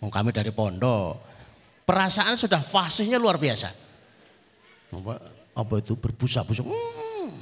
Mau 0.00 0.10
kami 0.10 0.32
dari 0.32 0.50
pondok. 0.50 1.20
Perasaan 1.84 2.36
sudah 2.36 2.60
fasihnya 2.60 3.16
luar 3.16 3.40
biasa. 3.40 3.72
Apa, 4.92 5.14
apa 5.56 5.74
itu 5.80 5.96
berbusa-busa. 5.96 6.64
Hmm, 6.64 7.32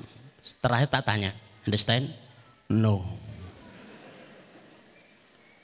Terakhir 0.62 0.88
tak 0.90 1.02
tanya, 1.02 1.30
understand? 1.66 2.10
No. 2.70 3.02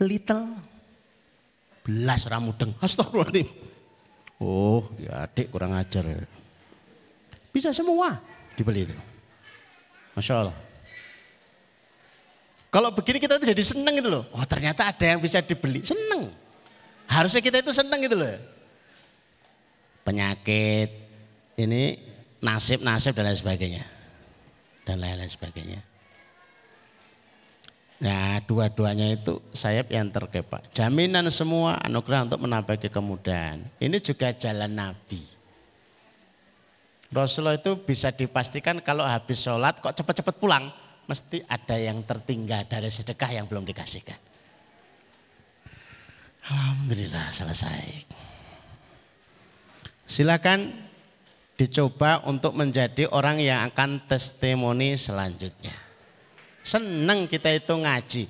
Little 0.02 0.71
belas 1.82 2.26
ramudeng. 2.30 2.72
Astagfirullahaladzim. 2.78 3.48
Oh, 4.42 4.90
ya 4.98 5.22
adik 5.26 5.54
kurang 5.54 5.74
ajar. 5.78 6.02
Bisa 7.54 7.70
semua 7.70 8.18
dibeli 8.58 8.88
itu. 8.88 8.96
Masya 10.18 10.34
Allah. 10.46 10.56
Kalau 12.72 12.88
begini 12.96 13.20
kita 13.20 13.36
tuh 13.36 13.44
jadi 13.44 13.60
seneng 13.60 14.00
gitu 14.00 14.08
loh. 14.08 14.24
Oh 14.32 14.42
ternyata 14.48 14.88
ada 14.88 15.04
yang 15.04 15.20
bisa 15.20 15.44
dibeli. 15.44 15.84
Seneng. 15.84 16.32
Harusnya 17.04 17.44
kita 17.44 17.60
itu 17.60 17.70
seneng 17.76 18.00
gitu 18.00 18.16
loh. 18.16 18.32
Penyakit, 20.02 20.90
ini 21.60 22.00
nasib-nasib 22.42 23.14
dan 23.14 23.30
lain 23.30 23.38
sebagainya 23.38 23.84
dan 24.82 24.98
lain-lain 24.98 25.30
sebagainya. 25.30 25.80
Nah, 28.02 28.42
dua-duanya 28.42 29.14
itu 29.14 29.38
sayap 29.54 29.94
yang 29.94 30.10
terkepak. 30.10 30.74
Jaminan 30.74 31.22
semua 31.30 31.78
anugerah 31.86 32.26
untuk 32.26 32.42
menambah 32.42 32.90
kemudahan. 32.90 33.62
Ini 33.78 34.02
juga 34.02 34.34
jalan 34.34 34.74
Nabi. 34.74 35.22
Rasulullah 37.14 37.54
itu 37.54 37.78
bisa 37.78 38.10
dipastikan 38.10 38.82
kalau 38.82 39.06
habis 39.06 39.38
sholat 39.38 39.78
kok 39.78 39.94
cepat-cepat 39.94 40.34
pulang. 40.34 40.74
Mesti 41.06 41.46
ada 41.46 41.78
yang 41.78 42.02
tertinggal 42.02 42.66
dari 42.66 42.90
sedekah 42.90 43.38
yang 43.38 43.46
belum 43.46 43.62
dikasihkan. 43.70 44.18
Alhamdulillah 46.42 47.30
selesai. 47.30 48.02
Silakan 50.10 50.74
dicoba 51.54 52.26
untuk 52.26 52.58
menjadi 52.58 53.06
orang 53.14 53.38
yang 53.38 53.70
akan 53.70 54.02
testimoni 54.10 54.98
selanjutnya. 54.98 55.91
Senang 56.62 57.26
kita 57.26 57.50
itu 57.50 57.74
ngaji. 57.74 58.24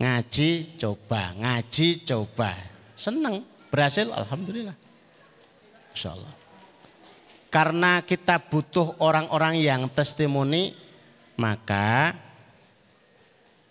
Ngaji 0.00 0.50
coba, 0.80 1.32
ngaji 1.36 1.88
coba. 2.08 2.56
Senang, 2.96 3.44
berhasil 3.68 4.08
Alhamdulillah. 4.08 4.76
Insya 5.92 6.16
Allah. 6.16 6.32
Karena 7.50 8.00
kita 8.04 8.38
butuh 8.38 8.94
orang-orang 9.02 9.58
yang 9.58 9.90
testimoni, 9.90 10.72
maka 11.34 12.14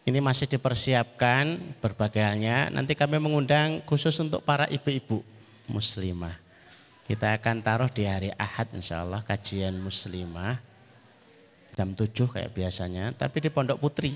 ini 0.03 0.19
masih 0.19 0.49
dipersiapkan 0.49 1.77
berbagai 1.79 2.19
halnya. 2.19 2.67
Nanti 2.73 2.97
kami 2.97 3.21
mengundang 3.21 3.85
khusus 3.85 4.17
untuk 4.19 4.41
para 4.41 4.65
ibu-ibu 4.67 5.21
muslimah. 5.69 6.35
Kita 7.05 7.33
akan 7.37 7.61
taruh 7.61 7.89
di 7.89 8.05
hari 8.05 8.29
Ahad 8.37 8.69
insya 8.73 9.01
Allah 9.01 9.25
kajian 9.25 9.77
muslimah. 9.81 10.68
Jam 11.73 11.95
7 11.95 12.11
kayak 12.29 12.51
biasanya, 12.51 13.15
tapi 13.15 13.39
di 13.39 13.49
Pondok 13.53 13.79
Putri. 13.79 14.13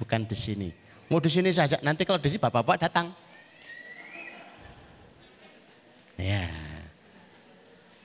Bukan 0.00 0.26
di 0.26 0.36
sini. 0.36 0.68
Mau 1.06 1.20
di 1.20 1.30
sini 1.30 1.52
saja, 1.54 1.78
nanti 1.84 2.02
kalau 2.02 2.18
di 2.18 2.28
sini 2.32 2.40
bapak-bapak 2.42 2.88
datang. 2.88 3.12
Ya. 6.18 6.50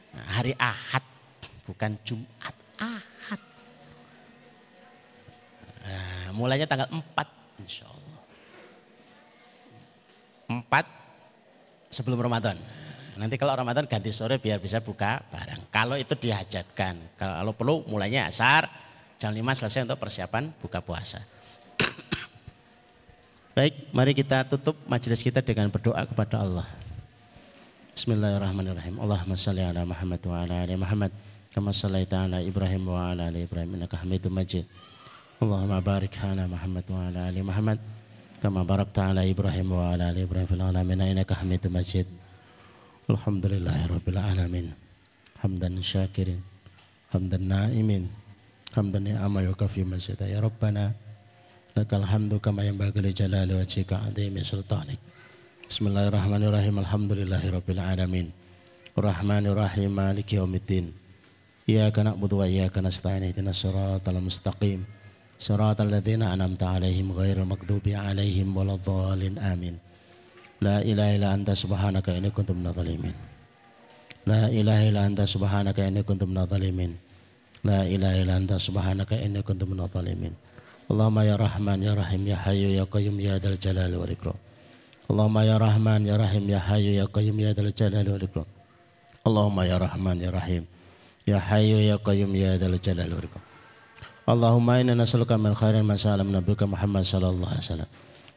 Hari 0.10 0.54
Ahad, 0.58 1.06
bukan 1.66 1.96
Jumat, 2.04 2.56
Ahad. 2.78 3.42
Nah, 5.86 6.30
mulainya 6.36 6.68
tanggal 6.70 6.90
4 6.92 7.62
insya 7.62 7.90
Allah. 7.90 8.22
4 10.50 10.86
sebelum 11.94 12.22
Ramadan. 12.22 12.58
Nanti 13.20 13.36
kalau 13.36 13.52
Ramadan 13.52 13.84
ganti 13.84 14.16
sore 14.16 14.40
biar 14.40 14.64
bisa 14.64 14.80
buka 14.80 15.20
barang. 15.28 15.68
Kalau 15.68 16.00
itu 16.00 16.16
dihajatkan. 16.16 17.20
Kalau 17.20 17.52
perlu 17.52 17.84
mulainya 17.84 18.32
asar, 18.32 18.72
jam 19.20 19.36
5 19.36 19.60
selesai 19.60 19.84
untuk 19.84 20.00
persiapan 20.00 20.56
buka 20.64 20.80
puasa. 20.80 21.20
Baik, 23.60 23.92
mari 23.92 24.16
kita 24.16 24.48
tutup 24.48 24.80
majelis 24.88 25.20
kita 25.20 25.44
dengan 25.44 25.68
berdoa 25.68 26.00
kepada 26.08 26.40
Allah. 26.40 26.64
Bismillahirrahmanirrahim. 27.92 28.96
Allahumma 29.04 29.36
salli 29.36 29.68
ala 29.68 29.84
Muhammad 29.84 30.24
wa 30.24 30.36
ala 30.40 30.56
ali 30.64 30.80
Muhammad. 30.80 31.12
Kama 31.52 31.76
sallaita 31.76 32.24
ala 32.24 32.40
Ibrahim 32.40 32.88
wa 32.88 33.12
ala 33.12 33.28
ali 33.28 33.44
Ibrahim. 33.44 33.76
Innaka 33.76 34.00
hamidun 34.00 34.32
majid. 34.32 34.64
Allahumma 35.44 35.84
barik 35.84 36.16
ala 36.24 36.48
Muhammad 36.48 36.88
wa 36.88 37.04
ala 37.04 37.28
ali 37.28 37.44
Muhammad. 37.44 37.84
Kama 38.40 38.64
barakta 38.64 39.12
ala 39.12 39.28
Ibrahim 39.28 39.76
wa 39.76 39.92
ala 39.92 40.16
ali 40.16 40.24
Ibrahim 40.24 40.48
fil 40.48 40.64
alamin 40.64 41.12
innaka 41.12 41.36
hamidun 41.36 41.76
majid. 41.76 42.08
الحمد 43.10 43.46
لله 43.54 43.80
رب 43.96 44.08
العالمين 44.14 44.68
حمدا 45.42 45.70
شاكر 45.82 46.30
حمدا 47.12 47.38
نائم 47.38 47.90
حمدا 48.76 49.00
نعم 49.00 49.34
يكفي 49.50 49.82
مجد 49.84 50.22
يا 50.34 50.40
ربنا 50.40 50.84
لك 51.78 51.92
الحمد 51.94 52.34
كما 52.46 52.62
ينبغي 52.70 53.02
لجلال 53.02 53.50
وجهك 53.60 53.92
عظيم 53.94 54.36
سلطانك 54.52 55.00
بسم 55.70 55.84
الله 55.90 56.06
الرحمن 56.12 56.42
الرحيم 56.50 56.76
الحمد 56.86 57.12
لله 57.20 57.44
رب 57.58 57.70
العالمين 57.76 58.28
الرحمن 59.00 59.44
الرحيم 59.52 59.90
مالك 60.02 60.30
يوم 60.34 60.54
الدين 60.62 60.86
إياك 61.70 62.00
نعبد 62.06 62.32
وإياك 62.34 62.78
نستعين 62.78 63.24
اهدنا 63.24 63.50
الصراط 63.50 64.06
المستقيم 64.10 64.80
صراط 65.40 65.82
الذين 65.82 66.22
أنعمت 66.22 66.64
عليهم 66.64 67.08
غير 67.12 67.42
المغضوب 67.42 67.86
عليهم 68.06 68.48
ولا 68.58 68.74
الضالين 68.78 69.36
آمين 69.54 69.89
La 70.60 70.84
ilaha 70.84 71.12
illa 71.16 71.32
anta 71.32 71.56
subhanaka 71.56 72.12
inni 72.20 72.36
kuntu 72.36 72.52
minadh. 72.52 72.76
La 74.28 74.52
ilaha 74.52 74.84
illa 74.84 75.02
anta 75.08 75.24
subhanaka 75.24 75.88
inni 75.88 76.04
kuntu 76.04 76.28
minadh. 76.28 76.52
La 77.64 77.88
ilaha 77.88 78.16
illa 78.20 78.34
anta 78.36 78.60
subhanaka 78.60 79.16
inni 79.16 79.40
kuntu 79.40 79.64
minadh. 79.64 80.36
Allahumma 80.90 81.22
ya 81.22 81.38
Rahman 81.38 81.80
ya 81.86 81.94
Rahim 81.94 82.26
ya 82.28 82.38
Hayyu 82.44 82.74
ya 82.74 82.84
Qayyum 82.84 83.22
ya 83.22 83.38
Dzal 83.38 83.62
Jalali 83.62 83.94
wal. 83.94 84.10
Allahumma 85.06 85.46
ya 85.46 85.56
Rahman 85.62 86.02
ya 86.02 86.18
Rahim 86.18 86.44
ya 86.50 86.60
Hayyu 86.60 86.92
ya 86.98 87.06
Qayyum 87.06 87.38
ya 87.38 87.54
Dzal 87.54 87.70
Jalali 87.72 88.10
wal. 88.10 88.26
Allahumma 89.22 89.64
ya 89.70 89.78
Rahman 89.78 90.18
ya 90.18 90.34
Rahim 90.34 90.64
ya 91.30 91.38
Hayyu 91.38 91.78
ya 91.88 91.96
Qayyum 92.02 92.34
ya 92.34 92.58
Dzal 92.58 92.76
Jalali 92.82 93.14
wal 93.14 93.22
Ikram. 93.22 93.46
Allahumma 94.26 94.82
inna 94.82 94.98
nas'aluka 94.98 95.38
min 95.38 95.54
khairin 95.54 95.86
ma 95.86 95.96
Muhammad 95.96 97.04
sallallahu 97.06 97.50
alaihi 97.54 97.66
wasallam. 97.66 97.90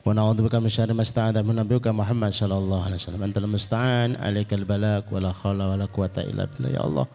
ونعوذ 0.07 0.39
بك 0.47 0.55
من 0.63 0.72
شر 0.72 0.88
ما 0.95 1.03
استعاذ 1.03 1.43
من 1.43 1.59
نبيك 1.68 1.91
محمد 1.91 2.32
صلى 2.32 2.55
الله 2.55 2.80
عليه 2.86 2.95
وسلم 2.95 3.22
أنت 3.28 3.38
المستعان 3.43 4.15
عليك 4.15 4.55
البلاغ 4.55 5.11
ولا 5.11 5.36
حول 5.36 5.59
ولا 5.59 5.86
قوة 5.91 6.15
إلا 6.15 6.47
بالله 6.47 6.72
ya 6.72 6.82
Allah 6.88 7.07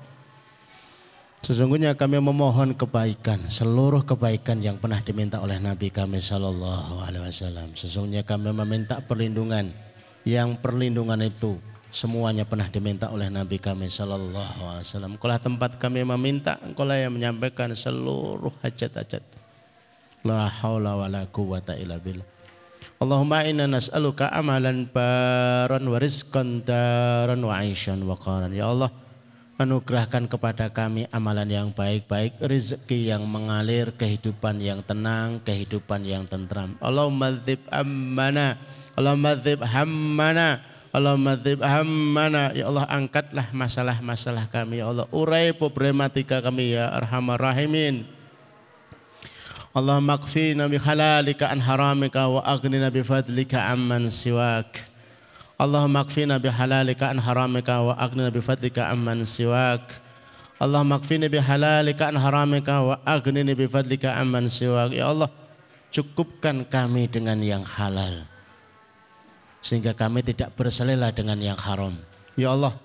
Sesungguhnya 1.43 1.99
kami 1.99 2.23
memohon 2.23 2.71
kebaikan, 2.79 3.51
seluruh 3.51 4.07
kebaikan 4.07 4.63
yang 4.63 4.79
pernah 4.79 5.03
diminta 5.03 5.43
oleh 5.43 5.59
Nabi 5.59 5.91
kami 5.91 6.23
Shallallahu 6.23 7.03
Alaihi 7.03 7.27
Wasallam. 7.27 7.75
Sesungguhnya 7.75 8.23
kami 8.23 8.55
meminta 8.55 9.03
perlindungan, 9.03 9.75
yang 10.23 10.55
perlindungan 10.63 11.19
itu 11.19 11.59
semuanya 11.91 12.47
pernah 12.47 12.71
diminta 12.71 13.11
oleh 13.11 13.27
Nabi 13.27 13.59
kami 13.59 13.91
Shallallahu 13.91 14.63
Alaihi 14.71 14.87
Wasallam. 14.87 15.19
Kalau 15.19 15.35
tempat 15.43 15.83
kami 15.83 16.07
meminta, 16.07 16.63
engkau 16.63 16.87
yang 16.87 17.11
menyampaikan 17.11 17.75
seluruh 17.75 18.55
hajat-hajat. 18.63 19.27
La 20.23 20.47
haula 20.47 20.95
wa 20.95 21.11
la 21.11 21.27
quwata 21.27 21.75
illa 21.75 21.99
billah. 21.99 22.36
Allahumma 22.98 23.46
inna 23.46 23.70
nas'aluka 23.70 24.26
amalan 24.34 24.90
baran 24.90 25.86
wa 25.86 26.02
rizqan 26.02 26.66
daran 26.66 27.46
wa 27.46 27.62
aishan 27.62 28.02
wa 28.02 28.18
qaran. 28.18 28.50
Ya 28.50 28.74
Allah, 28.74 28.90
anugerahkan 29.62 30.26
kepada 30.26 30.74
kami 30.74 31.06
amalan 31.14 31.46
yang 31.46 31.70
baik-baik, 31.70 32.42
rezeki 32.42 33.14
yang 33.14 33.22
mengalir, 33.30 33.94
kehidupan 33.94 34.58
yang 34.58 34.82
tenang, 34.82 35.38
kehidupan 35.46 36.10
yang 36.10 36.26
tentram. 36.26 36.74
Allahumma 36.82 37.38
dzib 37.38 37.62
ammana, 37.70 38.58
Allahumma 38.98 39.38
dzib 39.38 39.62
hammana, 39.62 40.66
Allahumma 40.90 41.38
dzib 41.38 41.62
hammana. 41.62 42.50
Ya 42.58 42.66
Allah, 42.66 42.90
angkatlah 42.90 43.54
masalah-masalah 43.54 44.50
kami. 44.50 44.82
Ya 44.82 44.90
Allah, 44.90 45.06
urai 45.14 45.54
problematika 45.54 46.42
kami 46.42 46.74
ya 46.74 46.90
arhamar 46.98 47.38
rahimin. 47.38 48.17
اللهم 49.77 50.11
اكفينا 50.11 50.67
بحلالك 50.69 51.41
عن 51.43 51.59
حرامك 51.63 52.17
واغننا 52.17 52.89
بفضلك 52.89 53.55
عمن 53.55 54.11
سواك 54.13 54.73
اللهم 55.61 55.97
اكفينا 55.97 56.37
بحلالك 56.37 57.01
عن 57.03 57.19
حرامك 57.21 57.69
واغننا 57.69 58.29
بفضلك 58.29 58.79
عمن 58.79 59.25
سواك 59.25 59.87
اللهم 60.63 60.93
اكفينا 60.93 61.27
بحلالك 61.33 62.01
عن 62.03 62.17
حرامك 62.21 62.69
واغننا 62.69 63.53
بفضلك 63.57 64.05
عمن 64.05 64.45
سواك 64.49 64.91
ya 64.93 65.09
Allah 65.09 65.31
cukupkan 65.89 66.69
kami 66.69 67.09
dengan 67.09 67.41
yang 67.41 67.65
halal 67.65 68.29
sehingga 69.65 69.97
kami 69.97 70.21
tidak 70.21 70.53
berselela 70.53 71.09
dengan 71.17 71.41
yang 71.41 71.57
haram 71.57 71.97
ya 72.37 72.53
Allah 72.53 72.77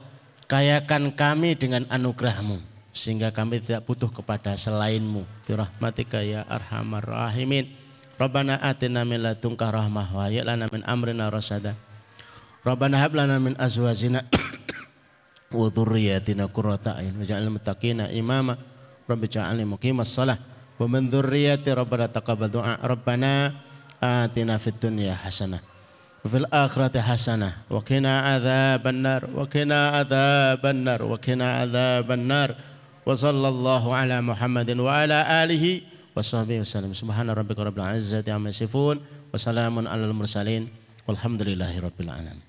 kayakan 0.47 1.11
kami 1.11 1.59
dengan 1.59 1.83
anugerahmu 1.91 2.70
sehingga 2.92 3.32
kami 3.32 3.64
tidak 3.64 3.88
butuh 3.88 4.12
kepada 4.12 4.52
selainmu. 4.52 5.24
Birahmatika 5.48 6.20
ya 6.20 6.44
arhamar 6.44 7.02
rahimin. 7.02 7.72
Rabbana 8.20 8.60
atina 8.60 9.02
min 9.02 9.24
ladunka 9.24 9.66
rahmah 9.72 10.12
wa 10.12 10.28
hayyi 10.28 10.44
lana 10.44 10.68
min 10.68 10.84
amrina 10.84 11.32
rasada. 11.32 11.74
Rabbana 12.62 13.00
hab 13.00 13.16
lana 13.16 13.40
min 13.40 13.56
azwajina 13.58 14.28
wa 15.58 15.66
dhurriyyatina 15.72 16.46
qurrata 16.52 17.00
a'yun 17.00 17.16
waj'alna 17.18 17.50
muttaqina 17.50 18.04
imama. 18.12 18.54
Rabbi 19.08 19.26
ja'alni 19.26 19.66
muqimas 19.66 20.12
shalah 20.12 20.38
wa 20.78 20.86
min 20.86 21.08
dhurriyyati 21.10 21.72
rabbana 21.72 22.12
taqabbal 22.12 22.52
du'a. 22.52 22.78
Rabbana 22.78 23.56
atina 23.98 24.60
fid 24.60 24.78
dunya 24.78 25.16
hasanah 25.16 25.58
wa 26.22 26.28
fil 26.30 26.46
akhirati 26.46 27.02
hasanah 27.02 27.66
wa 27.66 27.82
qina 27.82 28.38
adzabannar 28.38 29.26
wa 29.26 29.42
qina 29.50 29.98
adzabannar 29.98 31.00
wa 31.02 31.16
qina 31.18 31.46
adzabannar. 31.66 32.71
وصلى 33.06 33.48
الله 33.48 33.94
على 33.94 34.16
محمد 34.20 34.70
وعلى 34.78 35.18
آله 35.44 35.64
وصحبه 36.16 36.60
وسلم. 36.60 36.92
سبحان 36.94 37.30
ربك 37.30 37.58
رب 37.58 37.76
العزة 37.78 38.26
عما 38.28 38.50
يصفون 38.54 39.00
وسلام 39.34 39.74
على 39.88 40.04
المرسلين. 40.04 40.68
والحمد 41.08 41.42
لله 41.42 41.80
رب 41.80 41.98
العالمين. 42.00 42.46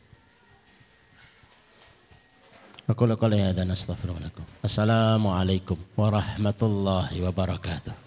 أقول 2.90 3.16
قولي 3.16 3.42
هذا 3.42 3.64
نستغفر 3.64 4.14
لكم. 4.14 4.44
السلام 4.66 5.24
عليكم 5.28 5.78
ورحمة 5.98 6.60
الله 6.62 7.10
وبركاته. 7.24 8.03